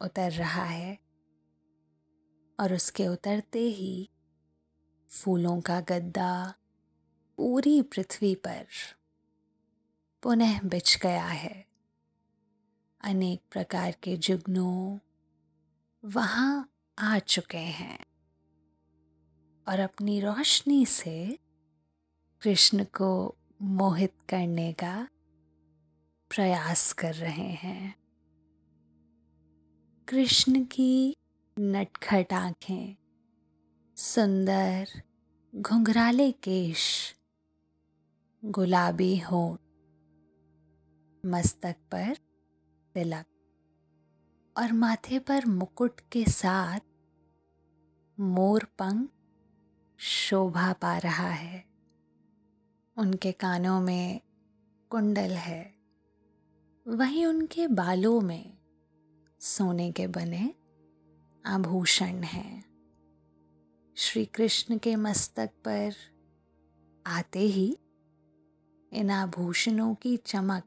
उतर 0.00 0.32
रहा 0.32 0.64
है 0.64 0.98
और 2.60 2.74
उसके 2.74 3.08
उतरते 3.08 3.62
ही 3.62 4.10
फूलों 5.08 5.60
का 5.60 5.80
गद्दा 5.80 6.54
पूरी 7.40 7.82
पृथ्वी 7.82 8.34
पर 8.34 8.66
पुनः 10.22 10.60
बिछ 10.60 10.98
गया 10.98 11.26
है। 11.26 11.66
अनेक 13.00 13.40
प्रकार 13.50 13.92
के 14.02 14.16
जुगनों 14.16 14.98
वहाँ 16.04 16.70
आ 16.98 17.18
चुके 17.18 17.58
हैं 17.58 18.06
और 19.68 19.80
अपनी 19.80 20.20
रोशनी 20.20 20.86
से 20.86 21.38
कृष्ण 22.40 22.84
को 22.84 23.36
मोहित 23.62 24.12
करने 24.28 24.72
का 24.72 25.08
प्रयास 26.30 26.92
कर 26.92 27.14
रहे 27.14 27.50
हैं। 27.50 27.96
कृष्ण 30.08 30.64
की 30.64 31.16
नटखट 31.58 32.32
आँखें, 32.32 32.96
सुंदर 33.96 35.02
घुंघराले 35.56 36.32
केश 36.32 37.16
गुलाबी 38.44 39.18
होठ, 39.18 39.60
मस्तक 41.26 41.76
पर 41.92 42.16
तिलक 42.94 43.26
और 44.56 44.72
माथे 44.72 45.18
पर 45.18 45.46
मुकुट 45.46 46.00
के 46.12 46.24
साथ 46.24 46.80
मोर 48.20 48.64
पंख 48.64 49.10
शोभा 49.98 50.72
पा 50.72 50.98
रहा 50.98 51.28
है। 51.28 51.64
उनके 52.96 53.32
कानों 53.32 53.80
में 53.80 54.20
कुंडल 54.90 55.30
है। 55.30 55.74
वहीं 56.88 57.26
उनके 57.26 57.66
बालों 57.66 58.20
में 58.20 58.58
सोने 59.40 59.92
के 59.92 60.06
बने 60.06 60.54
आभूषण 61.46 62.22
हैं। 62.22 62.64
श्री 63.96 64.24
कृष्ण 64.24 64.78
के 64.78 64.96
मस्तक 64.96 65.50
पर 65.64 65.94
आते 67.06 67.38
ही 67.38 67.78
इन 68.92 69.10
आभूषणों 69.10 69.94
की 69.94 70.16
चमक 70.16 70.64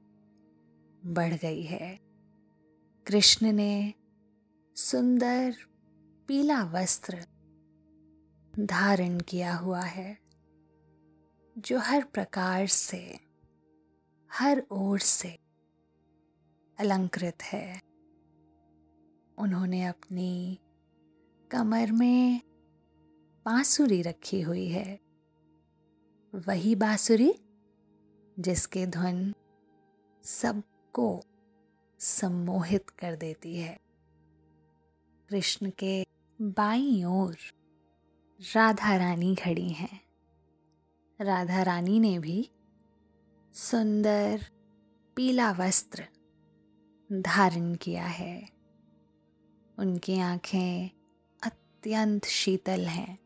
बढ़ 1.06 1.34
गई 1.34 1.62
है। 1.62 2.00
कृष्ण 3.06 3.52
ने 3.52 3.94
सुंदर 4.76 5.56
पीला 6.28 6.64
वस्त्र 6.64 7.26
धारण 8.60 9.20
किया 9.20 9.56
हुआ 9.56 9.82
है, 9.82 10.18
जो 11.58 11.80
हर 11.80 12.04
प्रकार 12.04 12.68
से, 12.68 13.20
हर 14.34 14.64
ओर 14.72 15.00
से 15.00 15.40
अलंकृत 16.80 17.44
है। 17.44 17.82
उन्होंने 19.38 19.84
अपनी 19.84 20.60
कमर 21.52 21.92
में 21.92 22.42
बांसुरी 23.46 24.02
रखी 24.02 24.42
हुई 24.42 24.68
है। 24.68 25.00
वही 26.36 26.76
बांसुरी 26.76 27.34
जिसके 28.40 28.88
धुन 28.88 29.34
सबको 30.24 31.24
सम्मोहित 32.00 32.90
कर 32.90 33.16
देती 33.16 33.56
है। 33.56 33.80
कृष्ण 35.30 35.72
के 35.80 36.06
बाई 36.42 37.04
ओर 37.04 37.38
राधा 38.42 38.98
रानी 38.98 39.36
खड़ी 39.36 39.70
हैं। 39.70 40.02
राधा 41.22 41.64
रानी 41.64 42.00
ने 42.00 42.20
भी 42.20 42.50
सुंदर 43.54 44.46
पीला 45.16 45.52
वस्त्र 45.52 46.08
धारण 47.12 47.76
किया 47.76 48.06
है। 48.06 48.50
उनकी 49.80 50.20
आँखें 50.20 50.90
अत्यंत 51.44 52.26
शीतल 52.26 52.86
हैं 52.86 53.20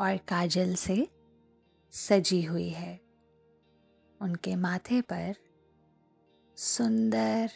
और 0.00 0.16
काजल 0.16 0.74
से 0.74 1.08
सजी 1.92 2.42
हुई 2.42 2.68
है। 2.68 3.01
उनके 4.22 4.56
माथे 4.56 5.00
पर 5.00 5.34
सुंदर 6.56 7.50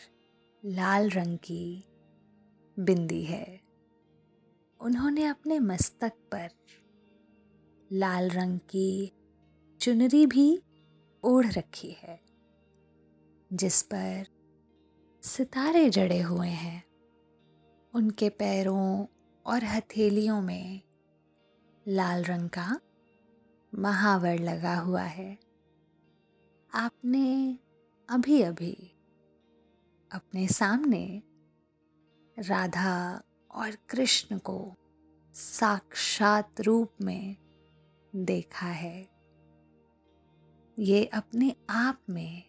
लाल 0.64 1.10
रंग 1.10 1.38
की 1.38 1.84
बिंदी 2.78 3.22
है। 3.22 3.60
उन्होंने 4.80 5.24
अपने 5.24 5.58
मस्तक 5.58 6.12
पर 6.32 6.50
लाल 7.92 8.30
रंग 8.30 8.58
की 8.58 9.12
चुनरी 9.80 10.26
भी 10.26 10.62
ओढ़ 11.24 11.46
रखी 11.46 11.90
है, 11.90 12.20
जिस 13.52 13.82
पर 13.82 14.26
सितारे 15.22 15.90
जड़े 15.90 16.20
हुए 16.20 16.48
हैं। 16.48 16.84
उनके 17.94 18.28
पैरों 18.28 19.06
और 19.46 19.64
हथेलियों 19.64 20.40
में 20.42 20.80
लाल 21.88 22.24
रंग 22.24 22.48
का 22.48 22.80
महावर 23.74 24.38
लगा 24.38 24.76
हुआ 24.78 25.02
है। 25.02 25.45
आपने 26.74 27.58
अभी 28.08 28.42
अभी 28.42 28.92
अपने 30.12 30.48
सामने 30.48 31.22
राधा 32.38 33.22
और 33.50 33.76
कृष्ण 33.90 34.38
को 34.38 34.74
साक्षात 35.34 36.60
रूप 36.60 36.92
में 37.02 37.36
देखा 38.16 38.66
है। 38.66 39.08
ये 40.78 41.04
अपने 41.04 41.54
आप 41.70 42.00
में 42.10 42.42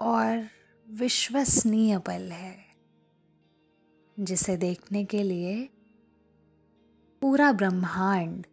और 0.00 0.48
विश्वसनीय 0.90 1.98
पल 1.98 2.32
है, 2.32 2.64
जिसे 4.20 4.56
देखने 4.56 5.04
के 5.04 5.22
लिए 5.22 5.64
पूरा 7.22 7.52
ब्रह्मांड 7.52 8.46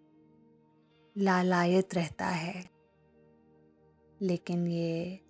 लालायत 1.17 1.95
रहता 1.95 2.25
है। 2.25 2.74
लेकिन 4.21 4.67
ये 4.67 5.21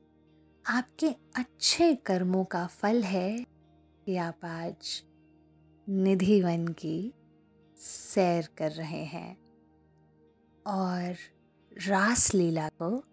आपके 0.67 1.07
अच्छे 1.35 1.95
कर्मों 1.95 2.45
का 2.45 2.67
फल 2.67 3.03
है 3.03 3.45
कि 4.05 4.15
आप 4.15 4.39
आज 4.43 5.03
निधि 5.89 6.41
वन 6.41 6.67
की 6.67 7.13
सैर 7.77 8.49
कर 8.57 8.71
रहे 8.71 9.03
हैं 9.05 9.37
और 10.67 11.15
रास 11.87 12.33
लीला 12.33 12.69
को 12.69 13.03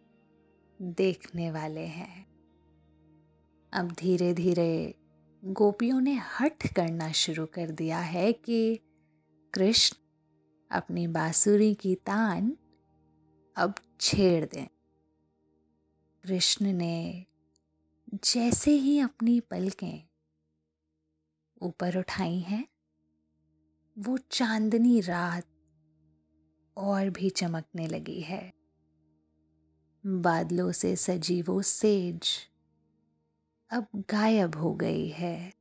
देखने 0.83 1.51
वाले 1.51 1.87
हैं। 1.87 2.27
अब 3.73 3.93
धीरे 3.93 4.35
धीरे 4.35 4.95
गोपियों 5.45 6.01
ने 6.01 6.15
हट 6.41 6.67
करना 6.67 7.13
शुरू 7.13 7.47
कर 7.47 7.71
दिया 7.71 7.99
है 7.99 8.33
कि 8.33 8.81
कृष्ण 9.55 9.97
अपनी 10.71 11.07
बांसुरी 11.07 11.75
की 11.75 11.95
तान 11.95 12.57
अब 13.57 13.75
छेड़ 14.01 14.45
दें। 14.45 14.69
कृष्ण 16.25 16.73
ने 16.73 17.27
जैसे 18.15 18.71
ही 18.71 19.01
अपनी 19.01 19.41
पलकें 19.41 20.09
ऊपर 21.63 21.99
उठाई 21.99 22.39
हैं, 22.39 22.69
वो 23.99 24.19
चांदनी 24.19 25.01
रात 25.01 25.47
और 26.77 27.11
भी 27.11 27.31
चमकने 27.31 27.87
लगी 27.87 28.21
है। 28.21 28.53
बादलों 30.07 30.73
से 30.73 30.97
सजी 30.97 31.43
वो 31.43 31.63
सेज 31.63 32.29
अब 33.71 33.87
गायब 33.97 34.57
हो 34.57 34.75
गई 34.75 35.09
है 35.09 35.53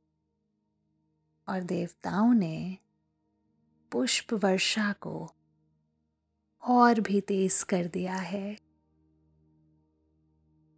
और 1.48 1.62
देवताओं 1.62 2.34
ने 2.34 2.78
पुष्प 3.92 4.32
वर्षा 4.32 4.92
को 4.92 5.32
और 6.62 7.00
भी 7.00 7.20
तेज 7.20 7.62
कर 7.62 7.86
दिया 7.86 8.16
है। 8.16 8.71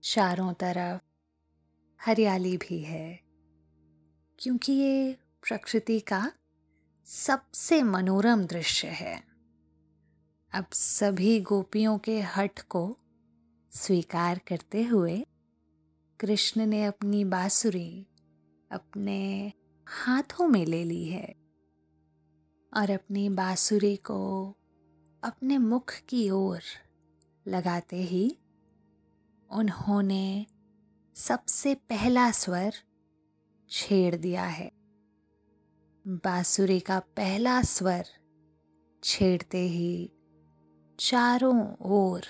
चारों 0.04 0.52
तरफ़ 0.52 1.02
हरियाली 2.06 2.56
भी 2.56 2.80
है। 2.80 3.20
क्योंकि 4.38 4.72
ये 4.72 5.12
प्रकृति 5.48 6.00
का 6.00 6.32
सबसे 7.04 7.82
मनोरम 7.82 8.44
दृश्य 8.44 8.88
है। 8.88 9.24
अब 10.54 10.66
सभी 10.72 11.40
गोपियों 11.40 11.98
के 11.98 12.20
हट 12.20 12.60
को 12.60 12.98
स्वीकार 13.72 14.40
करते 14.48 14.84
हुए 14.84 15.26
कृष्ण 16.20 16.66
ने 16.66 16.84
अपनी 16.84 17.24
बांसुरी 17.24 18.06
अपने 18.70 19.52
हाथों 19.88 20.48
में 20.48 20.66
ले 20.66 20.84
ली 20.84 21.04
है 21.04 21.34
और 22.76 22.90
अपनी 22.90 23.28
बांसुरी 23.28 23.96
को 23.96 24.50
अपने 25.24 25.58
मुख 25.58 25.92
की 26.08 26.30
ओर 26.30 26.60
लगाते 27.48 27.96
ही 27.96 28.38
उन्होंने 29.50 30.46
सबसे 31.14 31.74
पहला 31.74 32.30
स्वर 32.30 32.72
छेड़ 33.70 34.16
दिया 34.16 34.44
है। 34.44 34.72
बांसुरी 36.06 36.80
का 36.80 37.00
पहला 37.00 37.62
स्वर 37.62 38.04
छेड़ते 39.04 39.68
ही 39.68 40.12
चारों 41.00 41.76
ओर 41.80 42.22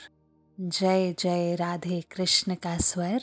जय 0.61 1.12
जय 1.18 1.55
राधे 1.55 2.00
कृष्ण 2.00 2.55
का 2.55 2.79
स्वर 2.79 3.22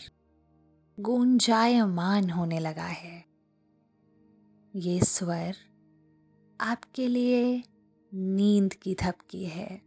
गुंजायमान 0.99 2.29
होने 2.29 2.59
लगा 2.59 2.85
है। 2.85 3.25
ये 4.75 5.01
स्वर 5.01 5.55
आपके 6.61 7.07
लिए 7.07 7.63
नींद 8.13 8.73
की 8.73 8.95
थपकी 8.95 9.45
है। 9.45 9.81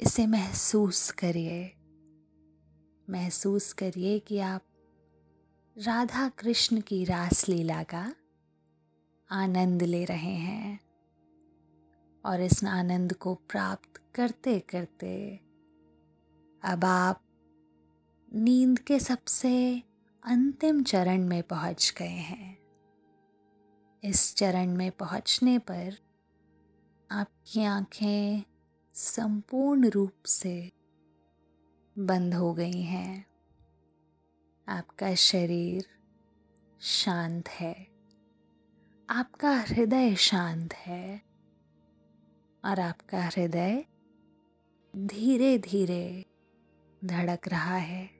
इसे 0.00 0.26
महसूस 0.26 1.10
करिए। 1.10 1.75
महसूस 3.10 3.72
करिए 3.72 4.18
कि 4.18 4.38
आप 4.38 4.62
राधा 5.78 6.28
कृष्ण 6.28 6.80
की 6.80 7.04
रास 7.04 7.48
लीला 7.48 7.82
का 7.82 8.14
आनंद 9.30 9.82
ले 9.82 10.04
रहे 10.04 10.34
हैं 10.34 10.80
और 12.24 12.40
इस 12.40 12.64
आनंद 12.64 13.12
को 13.12 13.34
प्राप्त 13.34 14.02
करते 14.14 14.58
करते 14.58 15.40
अब 16.64 16.84
आप 16.84 17.22
नींद 18.34 18.78
के 18.78 19.00
सबसे 19.00 19.82
अंतिम 20.24 20.82
चरण 20.82 21.26
में 21.26 21.42
पहुँच 21.42 21.94
गए 21.98 22.06
हैं। 22.06 22.58
इस 24.04 24.34
चरण 24.34 24.76
में 24.76 24.90
पहुँचने 24.90 25.58
पर 25.58 25.96
आपकी 27.10 27.62
आँखें 27.62 28.42
संपूर्ण 28.94 29.88
रूप 29.88 30.12
से 30.26 30.72
बंद 31.98 32.34
हो 32.34 32.54
गई 32.54 32.82
हैं। 32.82 33.26
आपका 34.68 35.14
शरीर 35.14 35.86
शांत 36.80 37.48
है। 37.48 37.88
आपका 39.10 39.50
हृदय 39.50 40.14
शांत 40.14 40.74
है। 40.74 41.22
और 42.64 42.80
आपका 42.80 43.22
हृदय 43.22 43.84
धीरे 44.96 45.58
धीरे 45.58 46.24
धड़क 47.04 47.48
रहा 47.48 47.76
है। 47.76 48.10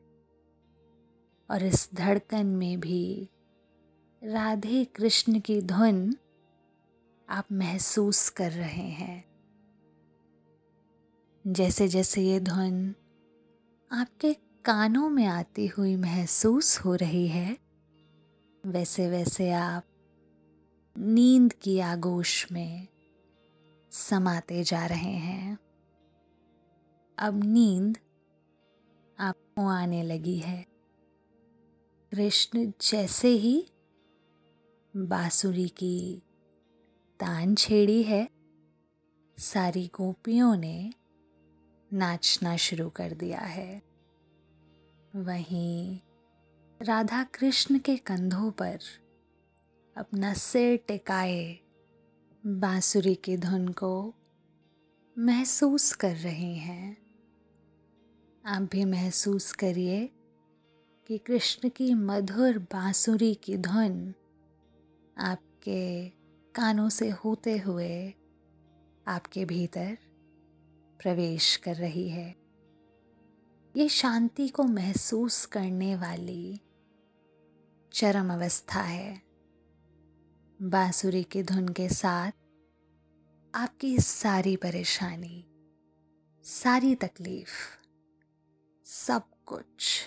और 1.50 1.62
इस 1.62 1.90
धड़कन 1.94 2.46
में 2.46 2.80
भी 2.80 3.30
राधे 4.24 4.84
कृष्ण 4.84 5.40
की 5.40 5.62
धुन 5.62 6.16
आप 7.28 7.46
महसूस 7.52 8.28
कर 8.28 8.52
रहे 8.52 8.88
हैं। 8.88 9.24
जैसे 11.46 11.88
जैसे 11.88 12.22
ये 12.22 12.40
धुन 12.40 12.94
आपके 13.92 14.34
कानों 14.64 15.08
में 15.08 15.26
आती 15.26 15.66
हुई 15.66 15.96
महसूस 15.96 16.78
हो 16.78 16.94
रही 16.94 17.28
है? 17.28 17.58
वैसे 18.66 19.10
वैसे 19.10 19.50
आप 19.50 19.84
नींद 20.98 21.52
की 21.52 21.78
आगोश 21.78 22.52
में 22.52 22.88
समाते 23.90 24.64
जा 24.64 24.86
रहे 24.86 25.12
हैं। 25.12 25.58
अब 27.18 27.44
नींद 27.44 27.98
आपको 29.18 29.66
आने 29.66 30.02
लगी 30.02 30.36
है। 30.36 30.66
कृष्ण 32.12 32.72
जैसे 32.80 33.28
ही 33.28 33.66
बांसुरी 34.96 35.68
की 35.68 36.22
तान 37.20 37.54
छेड़ी 37.54 38.02
है, 38.02 38.28
सारी 39.38 39.90
गोपियों 39.94 40.56
ने 40.56 40.92
नाचना 41.92 42.56
शुरू 42.56 42.90
कर 42.90 43.12
दिया 43.12 43.40
है। 43.40 43.82
वहीं 45.16 46.00
राधा 46.82 47.24
कृष्ण 47.24 47.78
के 47.78 47.96
कंधों 47.96 48.50
पर 48.50 48.78
अपना 49.96 50.34
सिर 50.34 50.76
टिकाए 50.76 51.58
बांसुरी 52.46 53.14
की 53.14 53.36
धुन 53.36 53.68
को 53.68 54.14
महसूस 55.18 55.92
कर 55.92 56.16
रहे 56.16 56.54
हैं। 56.54 56.96
आप 58.46 58.62
भी 58.62 58.84
महसूस 58.84 59.52
करिए 59.52 60.10
कि 61.06 61.18
कृष्ण 61.18 61.68
की 61.68 61.94
मधुर 61.94 62.58
बांसुरी 62.58 63.34
की 63.34 63.56
धुन 63.56 64.14
आपके 65.18 66.08
कानों 66.54 66.88
से 66.88 67.10
होते 67.10 67.58
हुए 67.58 68.14
आपके 69.08 69.44
भीतर 69.44 69.98
प्रवेश 71.02 71.56
कर 71.56 71.76
रही 71.76 72.08
है। 72.08 72.36
ये 73.76 73.88
शांति 73.88 74.48
को 74.48 74.64
महसूस 74.64 75.46
करने 75.46 75.96
वाली 75.96 76.60
चरम 77.92 78.32
अवस्था 78.32 78.80
है। 78.80 79.22
बांसुरी 80.62 81.24
की 81.24 81.42
धुन 81.42 81.68
के 81.68 81.88
साथ 81.88 82.32
आपकी 83.54 83.98
सारी 83.98 84.56
परेशानी, 84.56 85.46
सारी 86.44 86.94
तकलीफ़, 86.94 87.78
सब 88.84 89.22
कुछ 89.46 90.00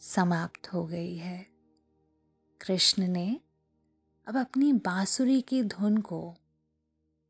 समाप्त 0.00 0.72
हो 0.72 0.86
गई 0.86 1.16
है। 1.16 1.46
कृष्ण 2.60 3.08
ने 3.08 3.40
अब 4.26 4.36
अपनी 4.36 4.72
बांसुरी 4.72 5.40
की 5.40 5.62
धुन 5.62 5.96
को 5.96 6.34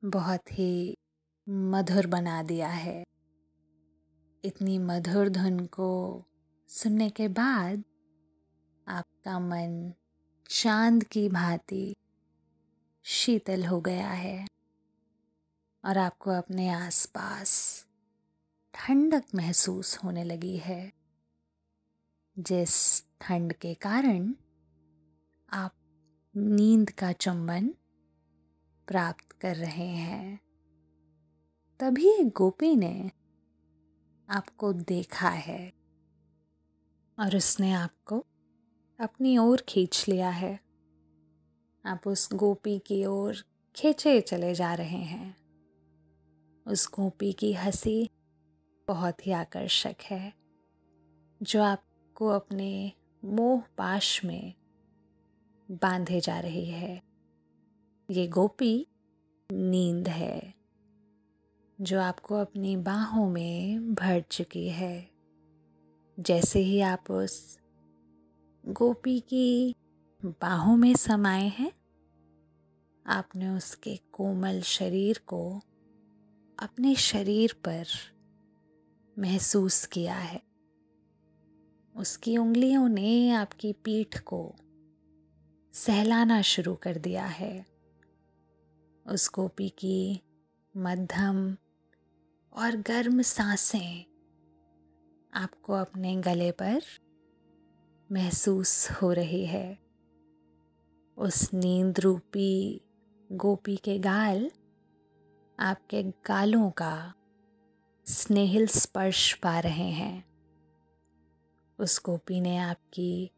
बहुत 0.05 0.59
ही 0.59 0.97
मधुर 1.49 2.07
बना 2.07 2.43
दिया 2.43 2.69
है। 2.69 3.05
इतनी 4.45 4.79
मधुर 4.79 5.29
धुन 5.29 5.67
को 5.67 6.23
सुनने 6.69 7.11
के 7.11 7.29
बाद 7.29 7.85
आपका 8.89 9.39
मन 9.39 9.93
चाँद 10.49 11.05
की 11.05 11.29
भांति 11.29 11.97
शीतल 13.03 13.65
हो 13.65 13.81
गया 13.81 14.11
है 14.11 14.47
और 15.85 15.99
आपको 15.99 16.31
अपने 16.31 16.69
आसपास 16.69 17.85
ठंडक 18.75 19.25
महसूस 19.35 19.99
होने 20.05 20.25
लगी 20.25 20.57
है। 20.57 20.93
जिस 22.39 23.05
ठंड 23.21 23.53
के 23.53 23.75
कारण 23.75 24.35
आप 25.53 25.75
नींद 26.37 26.91
का 26.91 27.13
चुंबन 27.13 27.75
प्राप्त 28.89 29.33
कर 29.33 29.57
रहे 29.57 29.89
हैं। 29.89 30.44
तभी 31.85 32.09
एक 32.09 32.29
गोपी 32.29 32.77
ने 32.77 33.11
आपको 34.29 34.73
देखा 34.73 35.29
है। 35.29 35.73
और 37.19 37.37
उसने 37.37 37.73
आपको 37.73 38.27
अपनी 39.01 39.39
ओर 39.39 39.65
खींच 39.69 40.05
लिया 40.09 40.29
है। 40.29 40.61
आप 41.87 42.01
उस 42.07 42.33
गोपी 42.35 42.79
की 42.79 43.05
ओर 43.05 43.37
खींचे 43.77 44.21
चले 44.21 44.55
जा 44.55 44.75
रहे 44.75 44.99
हैं। 44.99 45.37
उस 46.67 46.91
गोपी 46.95 47.33
की 47.33 47.53
हँसी 47.53 48.11
बहुत 48.89 49.27
ही 49.27 49.33
आकर्षक 49.33 49.97
है, 50.03 50.35
जो 51.43 51.63
आपको 51.63 52.29
अपने 52.29 52.93
मोह 53.25 53.63
पाश 53.79 54.25
में 54.25 54.55
बांधे 55.71 56.21
जा 56.21 56.41
रही 56.41 56.67
है। 56.67 57.03
ये 58.11 58.29
गोपी 58.29 58.87
नींद 59.53 60.09
है। 60.09 60.54
जो 61.81 62.01
आपको 62.01 62.35
अपनी 62.35 62.77
बाहों 62.77 63.31
में 63.31 63.95
भर 63.95 64.21
चुकी 64.21 64.69
है। 64.69 65.11
जैसे 66.21 66.59
ही 66.59 66.81
आप 66.81 67.11
उस 67.11 67.59
गोपी 68.67 69.21
की 69.21 69.75
बाहों 70.25 70.77
में 70.77 70.95
समाये 70.95 71.49
हैं, 71.49 71.73
आपने 73.07 73.49
उसके 73.49 73.97
कोमल 74.13 74.61
शरीर 74.61 75.21
को 75.27 75.61
अपने 76.59 76.95
शरीर 76.95 77.53
पर 77.65 77.85
महसूस 79.19 79.87
किया 79.87 80.15
है। 80.15 80.43
उसकी 81.97 82.37
उंगलियों 82.37 82.89
ने 82.89 83.31
आपकी 83.31 83.73
पीठ 83.73 84.19
को 84.19 84.55
सहलाना 85.73 86.43
शुरू 86.43 86.75
कर 86.75 86.99
दिया 86.99 87.27
है। 87.27 87.67
उस 89.07 89.31
गोपी 89.35 89.69
की 89.69 90.21
मध्यम 90.77 91.57
और 92.57 92.77
गर्म 92.77 93.23
साँसें 93.23 94.05
आपको 95.35 95.73
अपने 95.73 96.17
गले 96.17 96.51
पर 96.51 96.83
महसूस 98.13 98.91
हो 98.91 99.13
रही 99.13 99.47
है। 99.47 99.79
उस 101.17 101.55
नींद 101.55 102.01
रूपी 102.01 102.81
गोपी 103.33 103.77
के 103.77 103.99
गाल 103.99 104.51
आपके 105.61 106.03
गालों 106.03 106.71
का 106.71 107.15
स्नेहिल 108.07 108.67
स्पर्श 108.67 109.35
पा 109.35 109.61
रहे 109.61 109.91
हैं। 109.91 110.25
उस 111.79 112.03
गोपी 112.05 112.41
ने 112.41 112.57
आपकी 112.57 113.31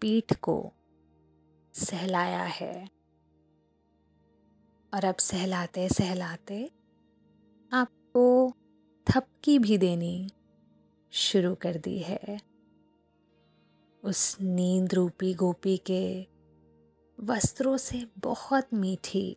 पीठ 0.00 0.32
को 0.32 0.72
सहलाया 1.74 2.42
है। 2.42 2.88
और 4.94 5.04
अब 5.04 5.16
सहलाते 5.16 5.88
सहलाते 5.88 6.70
आपको 8.12 8.52
थपकी 9.10 9.58
भी 9.58 9.78
देनी 9.78 10.30
शुरू 11.10 11.54
कर 11.54 11.76
दी 11.76 11.98
है। 11.98 12.40
उस 14.04 14.36
नींद 14.40 14.94
रूपी 14.94 15.34
गोपी 15.34 15.76
के 15.76 16.26
वस्त्रों 17.20 17.76
से 17.76 18.06
बहुत 18.18 18.74
मीठी 18.74 19.36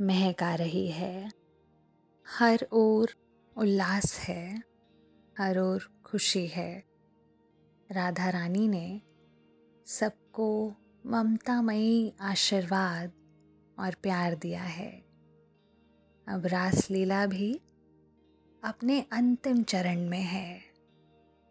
महक 0.00 0.42
आ 0.42 0.54
रही 0.54 0.88
है। 0.88 1.30
हर 2.28 2.68
ओर 2.72 3.10
उल्लास 3.56 4.18
है, 4.18 4.62
हर 5.38 5.58
ओर 5.58 5.90
खुशी 6.06 6.46
है। 6.46 6.84
राधा 7.92 8.30
रानी 8.30 8.68
ने 8.68 9.00
सबको 9.86 10.74
ममतामयी 11.06 12.12
आशीर्वाद 12.20 13.12
और 13.78 13.94
प्यार 14.02 14.34
दिया 14.34 14.62
है। 14.62 15.09
अब 16.30 16.46
रासलीला 16.46 17.26
भी 17.26 17.60
अपने 18.64 19.06
अंतिम 19.12 19.62
चरण 19.62 20.08
में 20.08 20.22
है। 20.22 20.60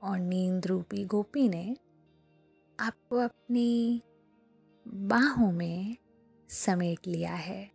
और 0.04 0.20
नींद 0.20 0.68
रूपी 0.68 1.06
गोपी 1.06 1.50
ने 1.50 1.78
आपको 2.80 3.16
अपनी 3.16 4.02
बाहों 4.88 5.52
में 5.52 5.98
समेट 6.50 7.08
लिया 7.08 7.34
है। 7.34 7.72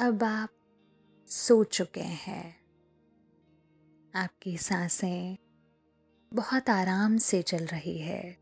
अब 0.00 0.24
आप 0.24 0.48
सो 1.26 1.64
चुके 1.64 2.00
हैं। 2.00 2.60
आपकी 4.14 4.58
साँसें 4.58 5.36
बहुत 6.34 6.70
आराम 6.70 7.16
से 7.16 7.42
चल 7.42 7.66
रही 7.66 7.98
है। 7.98 8.32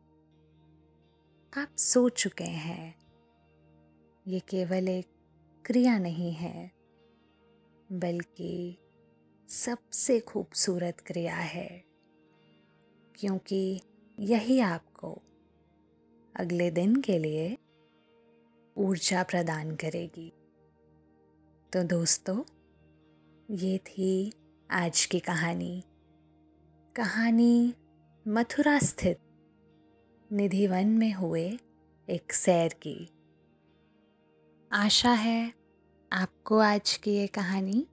आप 1.59 1.77
सो 1.77 2.09
चुके 2.09 2.45
हैं। 2.45 2.95
ये 4.27 4.41
केवल 4.41 4.89
एक 4.89 5.07
क्रिया 5.67 5.99
नहीं 5.99 6.33
है। 6.33 6.78
बल्कि 7.93 8.79
सबसे 9.49 10.21
खूबसूरत 10.21 11.01
क्रिया 11.01 11.37
है, 11.37 11.85
क्योंकि 13.15 13.81
यही 14.21 14.61
आपको 14.61 15.23
अगले 16.37 16.71
दिन 16.71 17.01
के 17.01 17.19
लिए 17.19 17.59
ऊर्जा 18.77 19.23
प्रदान 19.23 19.75
करेगी। 19.77 20.33
तो 21.73 21.83
दोस्तों, 21.85 22.43
ये 23.57 23.79
थी 23.79 24.33
आज 24.71 25.05
की 25.05 25.21
कहानी। 25.21 25.83
कहानी 26.97 27.75
मथुरा 28.29 28.79
स्थित 28.79 29.19
निधिवन 30.33 30.87
में 30.87 31.13
हुए 31.13 31.59
एक 32.09 32.33
सैर 32.33 32.73
की। 32.73 33.09
आशा 34.73 35.13
है 35.13 35.58
आपको 36.13 36.59
आज 36.59 36.97
की 36.97 37.11
ये 37.11 37.27
कहानी 37.27 37.87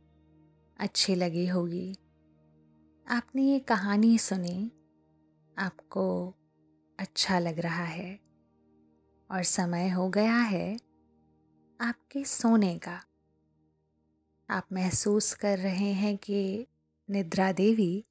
अच्छी 0.80 1.16
लगी 1.16 1.47
होगी। 1.47 1.95
आपने 3.07 3.43
ये 3.43 3.59
कहानी 3.59 4.18
सुनी, 4.18 4.72
आपको 5.57 6.36
अच्छा 6.99 7.39
लग 7.39 7.59
रहा 7.59 7.84
है 7.84 8.20
और 9.32 9.43
समय 9.43 9.89
हो 9.89 10.09
गया 10.09 10.38
है 10.38 10.78
आपके 11.82 12.24
सोने 12.24 12.78
का। 12.78 13.01
आप 14.49 14.68
महसूस 14.74 15.34
कर 15.34 15.59
रहे 15.59 15.93
हैं 15.93 16.18
कि 16.18 16.68
निद्रा 17.09 17.51
देवी 17.51 18.05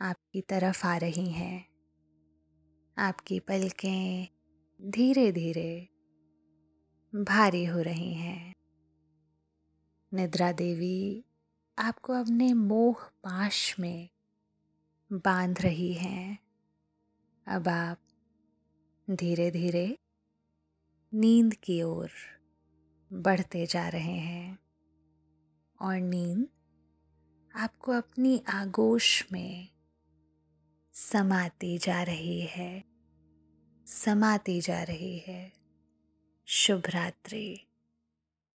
आपकी 0.00 0.40
तरफ़ 0.40 0.86
आ 0.86 0.96
रही 0.96 1.30
हैं। 1.30 1.68
आपकी 2.98 3.40
पलकें 3.40 4.28
धीरे 4.82 5.32
धीरे 5.32 5.88
भारी 7.14 7.64
हो 7.64 7.80
रही 7.80 8.14
हैं। 8.14 8.61
निद्रा 10.14 10.52
देवी, 10.52 11.24
आपको 11.78 12.12
अपने 12.12 12.52
मोह 12.52 12.96
पाश 13.02 13.78
में 13.78 14.08
बाँध 15.12 15.60
रही 15.60 15.92
हैं। 15.92 16.38
अब 17.46 17.68
आप 17.68 17.98
धीरे 19.10 19.50
धीरे 19.50 19.98
नींद 21.14 21.54
की 21.54 21.82
ओर 21.82 22.10
बढ़ते 23.12 23.66
जा 23.66 23.88
रहे 23.88 24.18
हैं 24.18 24.58
और 25.80 25.96
नींद 25.96 26.48
आपको 27.54 27.92
अपनी 27.92 28.44
आगोश 28.48 29.26
में 29.32 29.68
समाती 30.92 31.78
जा 31.78 32.02
रही 32.02 32.40
है, 32.40 32.84
समाती 33.86 34.60
जा 34.60 34.82
रही 34.82 35.18
है। 35.18 35.52
शुभ 36.46 36.82
रात्रि। 36.86 37.71